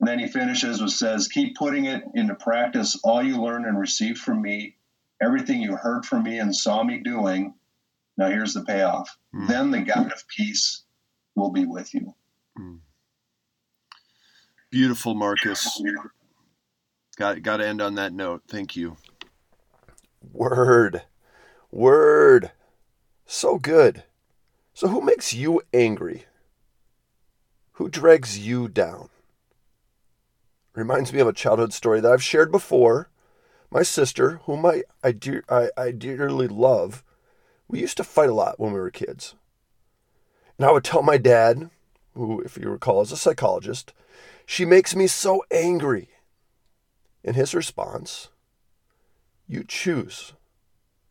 And 0.00 0.08
then 0.08 0.18
he 0.18 0.26
finishes 0.26 0.80
with 0.80 0.92
says, 0.92 1.28
Keep 1.28 1.56
putting 1.56 1.84
it 1.84 2.02
into 2.14 2.34
practice 2.34 2.98
all 3.04 3.22
you 3.22 3.42
learned 3.42 3.66
and 3.66 3.78
received 3.78 4.16
from 4.16 4.40
me, 4.40 4.76
everything 5.20 5.60
you 5.60 5.76
heard 5.76 6.06
from 6.06 6.22
me 6.22 6.38
and 6.38 6.56
saw 6.56 6.82
me 6.82 7.00
doing. 7.00 7.52
Now 8.16 8.30
here's 8.30 8.54
the 8.54 8.64
payoff. 8.64 9.14
Mm. 9.34 9.48
Then 9.48 9.70
the 9.72 9.80
God 9.82 10.10
of 10.10 10.26
peace 10.28 10.82
will 11.34 11.50
be 11.50 11.66
with 11.66 11.92
you. 11.92 12.14
Mm. 12.58 12.78
Beautiful, 14.70 15.14
Marcus. 15.14 15.82
Got 17.18 17.42
got 17.42 17.58
to 17.58 17.66
end 17.66 17.82
on 17.82 17.96
that 17.96 18.14
note. 18.14 18.44
Thank 18.48 18.76
you. 18.76 18.96
Word. 20.32 21.02
Word. 21.70 22.52
So 23.24 23.58
good. 23.58 24.04
So 24.74 24.88
who 24.88 25.00
makes 25.00 25.32
you 25.32 25.62
angry? 25.72 26.26
Who 27.72 27.88
drags 27.88 28.38
you 28.38 28.68
down? 28.68 29.10
reminds 30.76 31.12
me 31.12 31.20
of 31.20 31.26
a 31.26 31.32
childhood 31.32 31.72
story 31.72 32.00
that 32.00 32.12
I've 32.12 32.22
shared 32.22 32.52
before. 32.52 33.08
My 33.70 33.82
sister, 33.82 34.40
whom 34.44 34.64
I, 34.64 34.82
I, 35.02 35.12
dear, 35.12 35.42
I, 35.48 35.70
I 35.76 35.90
dearly 35.90 36.46
love, 36.46 37.02
we 37.66 37.80
used 37.80 37.96
to 37.96 38.04
fight 38.04 38.28
a 38.28 38.34
lot 38.34 38.60
when 38.60 38.72
we 38.72 38.78
were 38.78 38.90
kids. 38.90 39.34
And 40.56 40.66
I 40.66 40.70
would 40.70 40.84
tell 40.84 41.02
my 41.02 41.16
dad, 41.16 41.70
who, 42.14 42.40
if 42.40 42.56
you 42.56 42.68
recall, 42.68 43.00
is 43.00 43.10
a 43.10 43.16
psychologist, 43.16 43.92
she 44.44 44.64
makes 44.64 44.94
me 44.94 45.06
so 45.06 45.42
angry. 45.50 46.10
And 47.24 47.34
his 47.34 47.54
response, 47.54 48.28
you 49.46 49.64
choose 49.64 50.32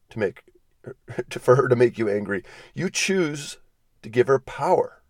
to 0.09 0.19
make 0.19 0.43
for 1.31 1.55
her 1.55 1.67
to 1.67 1.75
make 1.75 1.97
you 1.97 2.09
angry. 2.09 2.43
You 2.73 2.89
choose 2.89 3.57
to 4.01 4.09
give 4.09 4.27
her 4.27 4.39
power 4.39 5.01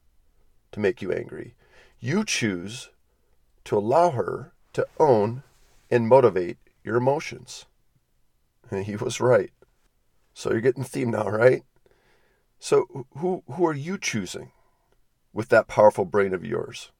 to 0.71 0.79
make 0.79 1.01
you 1.01 1.11
angry. 1.11 1.55
You 1.99 2.23
choose 2.23 2.89
to 3.65 3.77
allow 3.77 4.11
her 4.11 4.53
to 4.73 4.87
own 4.99 5.43
and 5.89 6.07
motivate 6.07 6.57
your 6.83 6.95
emotions. 6.95 7.65
And 8.69 8.85
he 8.85 8.95
was 8.95 9.19
right. 9.19 9.51
So 10.33 10.51
you're 10.51 10.61
getting 10.61 10.83
the 10.83 10.89
theme 10.89 11.11
now, 11.11 11.29
right? 11.29 11.63
So 12.59 13.05
who 13.17 13.43
who 13.51 13.65
are 13.65 13.73
you 13.73 13.97
choosing? 13.97 14.51
with 15.35 15.49
that 15.49 15.67
powerful 15.67 16.05
brain 16.05 16.33
of 16.33 16.45
yours? 16.45 16.91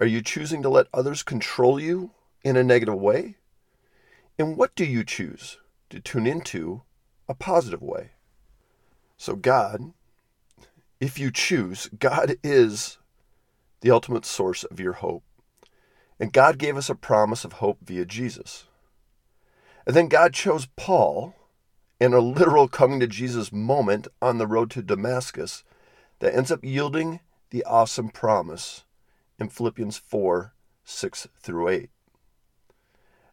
Are 0.00 0.06
you 0.06 0.22
choosing 0.22 0.62
to 0.62 0.70
let 0.70 0.86
others 0.92 1.22
control 1.22 1.78
you 1.78 2.10
in 2.42 2.56
a 2.56 2.64
negative 2.64 2.98
way? 2.98 3.36
And 4.38 4.56
what 4.56 4.74
do 4.74 4.84
you 4.84 5.04
choose 5.04 5.58
to 5.90 6.00
tune 6.00 6.26
into 6.26 6.82
a 7.28 7.34
positive 7.34 7.82
way? 7.82 8.10
So, 9.16 9.36
God, 9.36 9.92
if 11.00 11.18
you 11.18 11.30
choose, 11.30 11.88
God 11.98 12.36
is 12.42 12.98
the 13.80 13.90
ultimate 13.90 14.24
source 14.24 14.64
of 14.64 14.80
your 14.80 14.94
hope. 14.94 15.22
And 16.18 16.32
God 16.32 16.58
gave 16.58 16.76
us 16.76 16.88
a 16.88 16.94
promise 16.94 17.44
of 17.44 17.54
hope 17.54 17.78
via 17.82 18.04
Jesus. 18.04 18.64
And 19.86 19.94
then 19.94 20.08
God 20.08 20.32
chose 20.32 20.66
Paul 20.76 21.34
in 22.00 22.12
a 22.12 22.18
literal 22.18 22.68
coming 22.68 23.00
to 23.00 23.06
Jesus 23.06 23.52
moment 23.52 24.08
on 24.20 24.38
the 24.38 24.46
road 24.46 24.70
to 24.72 24.82
Damascus 24.82 25.62
that 26.18 26.34
ends 26.34 26.50
up 26.50 26.64
yielding 26.64 27.20
the 27.50 27.64
awesome 27.64 28.08
promise 28.08 28.84
in 29.38 29.48
Philippians 29.48 29.98
4 29.98 30.52
6 30.86 31.28
through 31.40 31.68
8. 31.68 31.90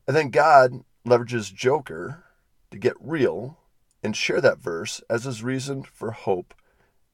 And 0.08 0.16
then 0.16 0.30
God 0.30 0.84
leverages 1.06 1.54
Joker 1.54 2.24
to 2.72 2.78
get 2.78 2.96
real 3.00 3.58
and 4.04 4.16
share 4.16 4.42
that 4.42 4.60
verse 4.60 5.02
as 5.10 5.26
his 5.26 5.44
reason 5.44 5.84
for 5.84 6.12
hope 6.12 6.54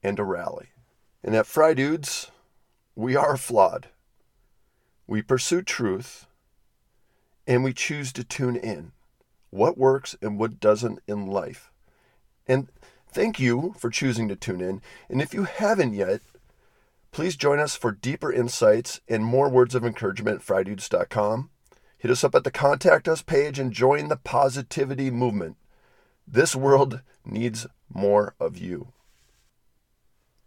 and 0.02 0.18
a 0.18 0.24
rally. 0.24 0.68
And 1.22 1.34
at 1.34 1.46
Fry 1.46 1.74
Dudes, 1.74 2.30
we 2.94 3.16
are 3.16 3.36
flawed. 3.36 3.88
We 5.06 5.22
pursue 5.22 5.62
truth 5.62 6.26
and 7.46 7.64
we 7.64 7.72
choose 7.72 8.12
to 8.12 8.24
tune 8.24 8.56
in 8.56 8.92
what 9.50 9.78
works 9.78 10.16
and 10.20 10.38
what 10.38 10.60
doesn't 10.60 11.00
in 11.06 11.26
life. 11.26 11.70
And 12.46 12.68
thank 13.10 13.40
you 13.40 13.74
for 13.78 13.90
choosing 13.90 14.28
to 14.28 14.36
tune 14.36 14.60
in. 14.60 14.82
And 15.08 15.22
if 15.22 15.32
you 15.32 15.44
haven't 15.44 15.94
yet, 15.94 16.20
please 17.10 17.36
join 17.36 17.58
us 17.58 17.74
for 17.74 17.90
deeper 17.90 18.32
insights 18.32 19.00
and 19.08 19.24
more 19.24 19.48
words 19.48 19.74
of 19.74 19.84
encouragement 19.84 20.40
at 20.40 20.46
frydudes.com. 20.46 21.50
Hit 21.98 22.12
us 22.12 22.22
up 22.22 22.36
at 22.36 22.44
the 22.44 22.50
contact 22.52 23.08
us 23.08 23.22
page 23.22 23.58
and 23.58 23.72
join 23.72 24.08
the 24.08 24.16
positivity 24.16 25.10
movement. 25.10 25.56
This 26.26 26.54
world 26.54 27.02
needs 27.24 27.66
more 27.92 28.34
of 28.38 28.56
you. 28.56 28.92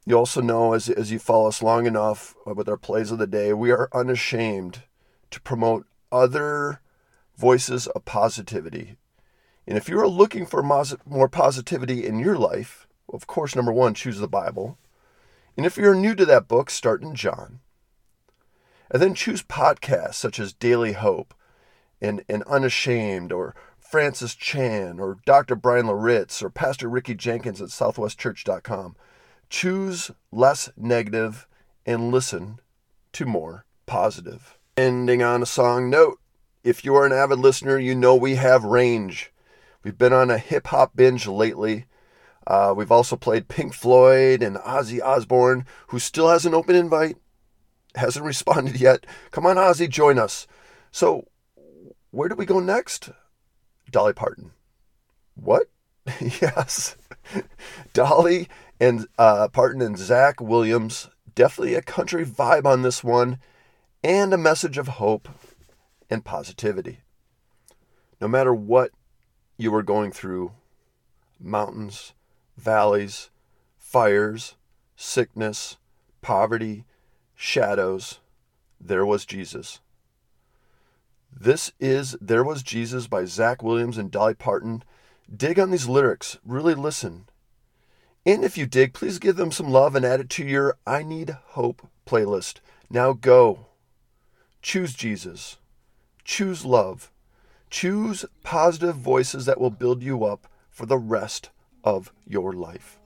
You 0.05 0.17
also 0.17 0.41
know, 0.41 0.73
as, 0.73 0.89
as 0.89 1.11
you 1.11 1.19
follow 1.19 1.49
us 1.49 1.61
long 1.61 1.85
enough 1.85 2.35
with 2.45 2.69
our 2.69 2.77
plays 2.77 3.11
of 3.11 3.19
the 3.19 3.27
day, 3.27 3.53
we 3.53 3.69
are 3.71 3.89
unashamed 3.93 4.83
to 5.29 5.41
promote 5.41 5.85
other 6.11 6.81
voices 7.37 7.85
of 7.87 8.05
positivity. 8.05 8.95
And 9.67 9.77
if 9.77 9.89
you're 9.89 10.07
looking 10.07 10.45
for 10.45 10.63
more 11.05 11.29
positivity 11.29 12.05
in 12.05 12.17
your 12.19 12.37
life, 12.37 12.87
of 13.11 13.27
course, 13.27 13.55
number 13.55 13.73
one, 13.73 13.93
choose 13.93 14.19
the 14.19 14.27
Bible. 14.27 14.77
And 15.57 15.65
if 15.65 15.77
you're 15.77 15.95
new 15.95 16.15
to 16.15 16.25
that 16.25 16.47
book, 16.47 16.69
start 16.69 17.03
in 17.03 17.13
John. 17.13 17.59
And 18.89 19.01
then 19.01 19.13
choose 19.13 19.43
podcasts 19.43 20.15
such 20.15 20.39
as 20.39 20.53
Daily 20.53 20.93
Hope 20.93 21.33
and, 22.01 22.23
and 22.27 22.43
Unashamed 22.43 23.31
or 23.31 23.55
Francis 23.79 24.35
Chan 24.35 24.99
or 24.99 25.17
Dr. 25.25 25.55
Brian 25.55 25.87
Loritts 25.87 26.41
or 26.41 26.49
Pastor 26.49 26.89
Ricky 26.89 27.13
Jenkins 27.13 27.61
at 27.61 27.69
southwestchurch.com. 27.69 28.95
Choose 29.49 30.11
less 30.31 30.69
negative 30.77 31.47
and 31.85 32.11
listen 32.11 32.59
to 33.13 33.25
more 33.25 33.65
positive. 33.85 34.57
Ending 34.77 35.21
on 35.21 35.43
a 35.43 35.45
song 35.45 35.89
note 35.89 36.19
if 36.63 36.85
you 36.85 36.95
are 36.95 37.05
an 37.05 37.11
avid 37.11 37.39
listener, 37.39 37.77
you 37.79 37.95
know 37.95 38.15
we 38.15 38.35
have 38.35 38.63
range. 38.63 39.31
We've 39.83 39.97
been 39.97 40.13
on 40.13 40.29
a 40.29 40.37
hip 40.37 40.67
hop 40.67 40.95
binge 40.95 41.27
lately. 41.27 41.85
Uh, 42.45 42.73
we've 42.75 42.91
also 42.91 43.15
played 43.15 43.47
Pink 43.47 43.73
Floyd 43.73 44.43
and 44.43 44.57
Ozzy 44.57 45.01
Osbourne, 45.01 45.65
who 45.87 45.99
still 45.99 46.29
has 46.29 46.45
an 46.45 46.53
open 46.53 46.75
invite, 46.75 47.17
hasn't 47.95 48.25
responded 48.33 48.79
yet. 48.79 49.05
Come 49.31 49.45
on, 49.45 49.57
Ozzy, 49.57 49.89
join 49.89 50.19
us. 50.19 50.47
So, 50.91 51.27
where 52.11 52.29
do 52.29 52.35
we 52.35 52.45
go 52.45 52.59
next? 52.59 53.09
Dolly 53.89 54.13
Parton. 54.13 54.51
What? 55.35 55.67
yes. 56.19 56.95
Dolly 57.93 58.47
and 58.79 59.07
uh, 59.17 59.47
Parton 59.49 59.81
and 59.81 59.97
Zach 59.97 60.39
Williams. 60.39 61.09
Definitely 61.33 61.75
a 61.75 61.81
country 61.81 62.25
vibe 62.25 62.65
on 62.65 62.81
this 62.81 63.03
one 63.03 63.39
and 64.03 64.33
a 64.33 64.37
message 64.37 64.77
of 64.77 64.87
hope 64.87 65.29
and 66.09 66.25
positivity. 66.25 66.99
No 68.19 68.27
matter 68.27 68.53
what 68.53 68.91
you 69.57 69.73
are 69.73 69.83
going 69.83 70.11
through 70.11 70.51
mountains, 71.39 72.13
valleys, 72.57 73.29
fires, 73.77 74.55
sickness, 74.95 75.77
poverty, 76.21 76.85
shadows 77.35 78.19
there 78.83 79.05
was 79.05 79.25
Jesus. 79.25 79.79
This 81.31 81.71
is 81.79 82.15
There 82.21 82.43
Was 82.43 82.61
Jesus 82.61 83.07
by 83.07 83.25
Zach 83.25 83.63
Williams 83.63 83.97
and 83.97 84.11
Dolly 84.11 84.33
Parton. 84.33 84.83
Dig 85.33 85.59
on 85.59 85.71
these 85.71 85.87
lyrics, 85.87 86.37
really 86.45 86.75
listen. 86.75 87.25
And 88.25 88.43
if 88.43 88.57
you 88.57 88.67
dig, 88.67 88.93
please 88.93 89.17
give 89.17 89.37
them 89.37 89.51
some 89.51 89.69
love 89.69 89.95
and 89.95 90.05
add 90.05 90.19
it 90.19 90.29
to 90.31 90.45
your 90.45 90.77
I 90.85 91.01
Need 91.01 91.37
Hope 91.49 91.87
playlist. 92.05 92.59
Now 92.89 93.13
go. 93.13 93.65
Choose 94.61 94.93
Jesus. 94.93 95.57
Choose 96.23 96.63
love. 96.65 97.11
Choose 97.71 98.25
positive 98.43 98.95
voices 98.95 99.45
that 99.45 99.59
will 99.59 99.71
build 99.71 100.03
you 100.03 100.25
up 100.25 100.47
for 100.69 100.85
the 100.85 100.97
rest 100.97 101.49
of 101.83 102.11
your 102.27 102.53
life. 102.53 102.99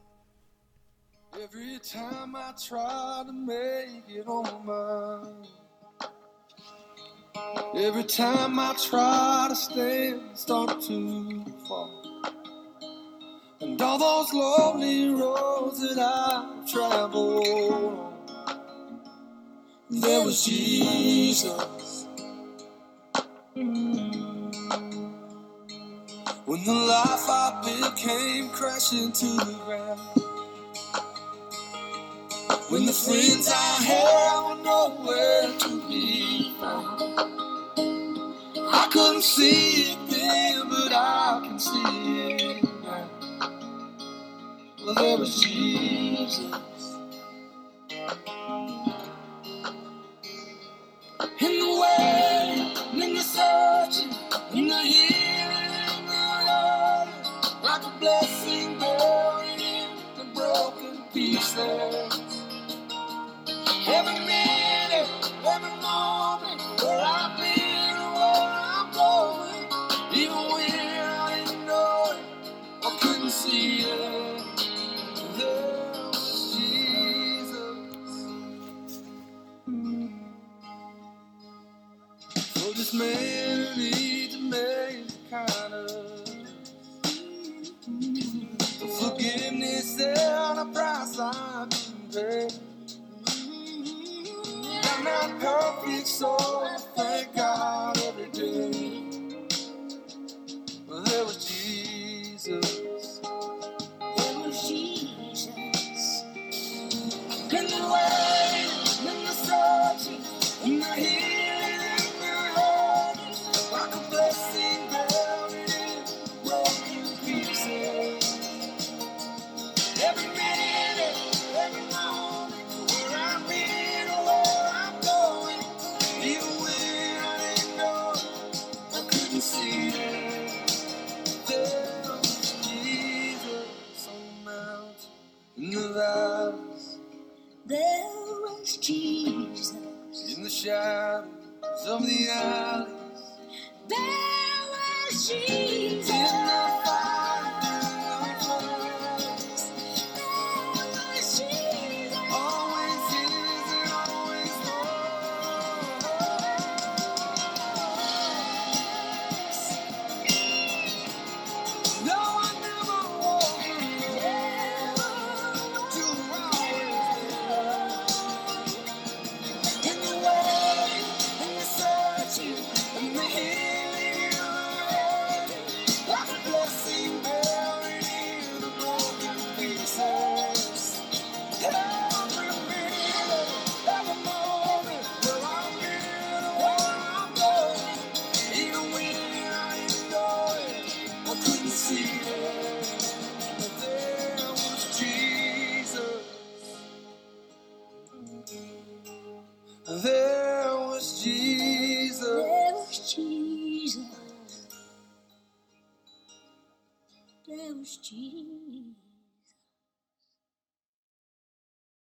Every 1.41 1.79
time 1.79 2.35
I 2.35 2.53
try 2.61 3.23
to 3.25 3.31
make 3.31 4.09
it 4.09 4.27
on 4.27 4.65
my 4.65 5.64
Every 7.75 8.03
time 8.03 8.57
I 8.59 8.73
try 8.73 9.47
to 9.49 9.55
stand, 9.55 10.21
start 10.37 10.81
to 10.83 11.45
fall. 11.67 12.21
And 13.61 13.81
all 13.81 13.97
those 13.97 14.33
lonely 14.33 15.09
roads 15.09 15.81
that 15.81 15.99
I've 15.99 16.71
traveled 16.71 18.13
there 19.89 20.25
was 20.25 20.43
Jesus. 20.45 22.07
When 26.45 26.63
the 26.63 26.73
life 26.73 27.29
I 27.29 27.61
built 27.65 27.95
came 27.95 28.49
crashing 28.49 29.11
to 29.11 29.25
the 29.25 29.59
ground. 29.65 29.99
When 32.69 32.85
the 32.85 32.93
friends 32.93 33.47
I 33.47 33.83
had 33.83 34.41
were 34.41 34.63
nowhere 34.63 35.57
to 35.59 35.87
be 35.87 36.44
couldn't 38.95 39.23
see 39.23 39.91
it 39.91 39.97
then, 40.09 40.69
but 40.69 40.93
I 40.93 41.41
can 41.43 41.59
see 41.59 42.31
it 42.31 42.63
now. 42.81 43.09
Well, 44.85 44.95
there 44.95 45.17
was 45.17 45.41
Jesus. 45.41 46.39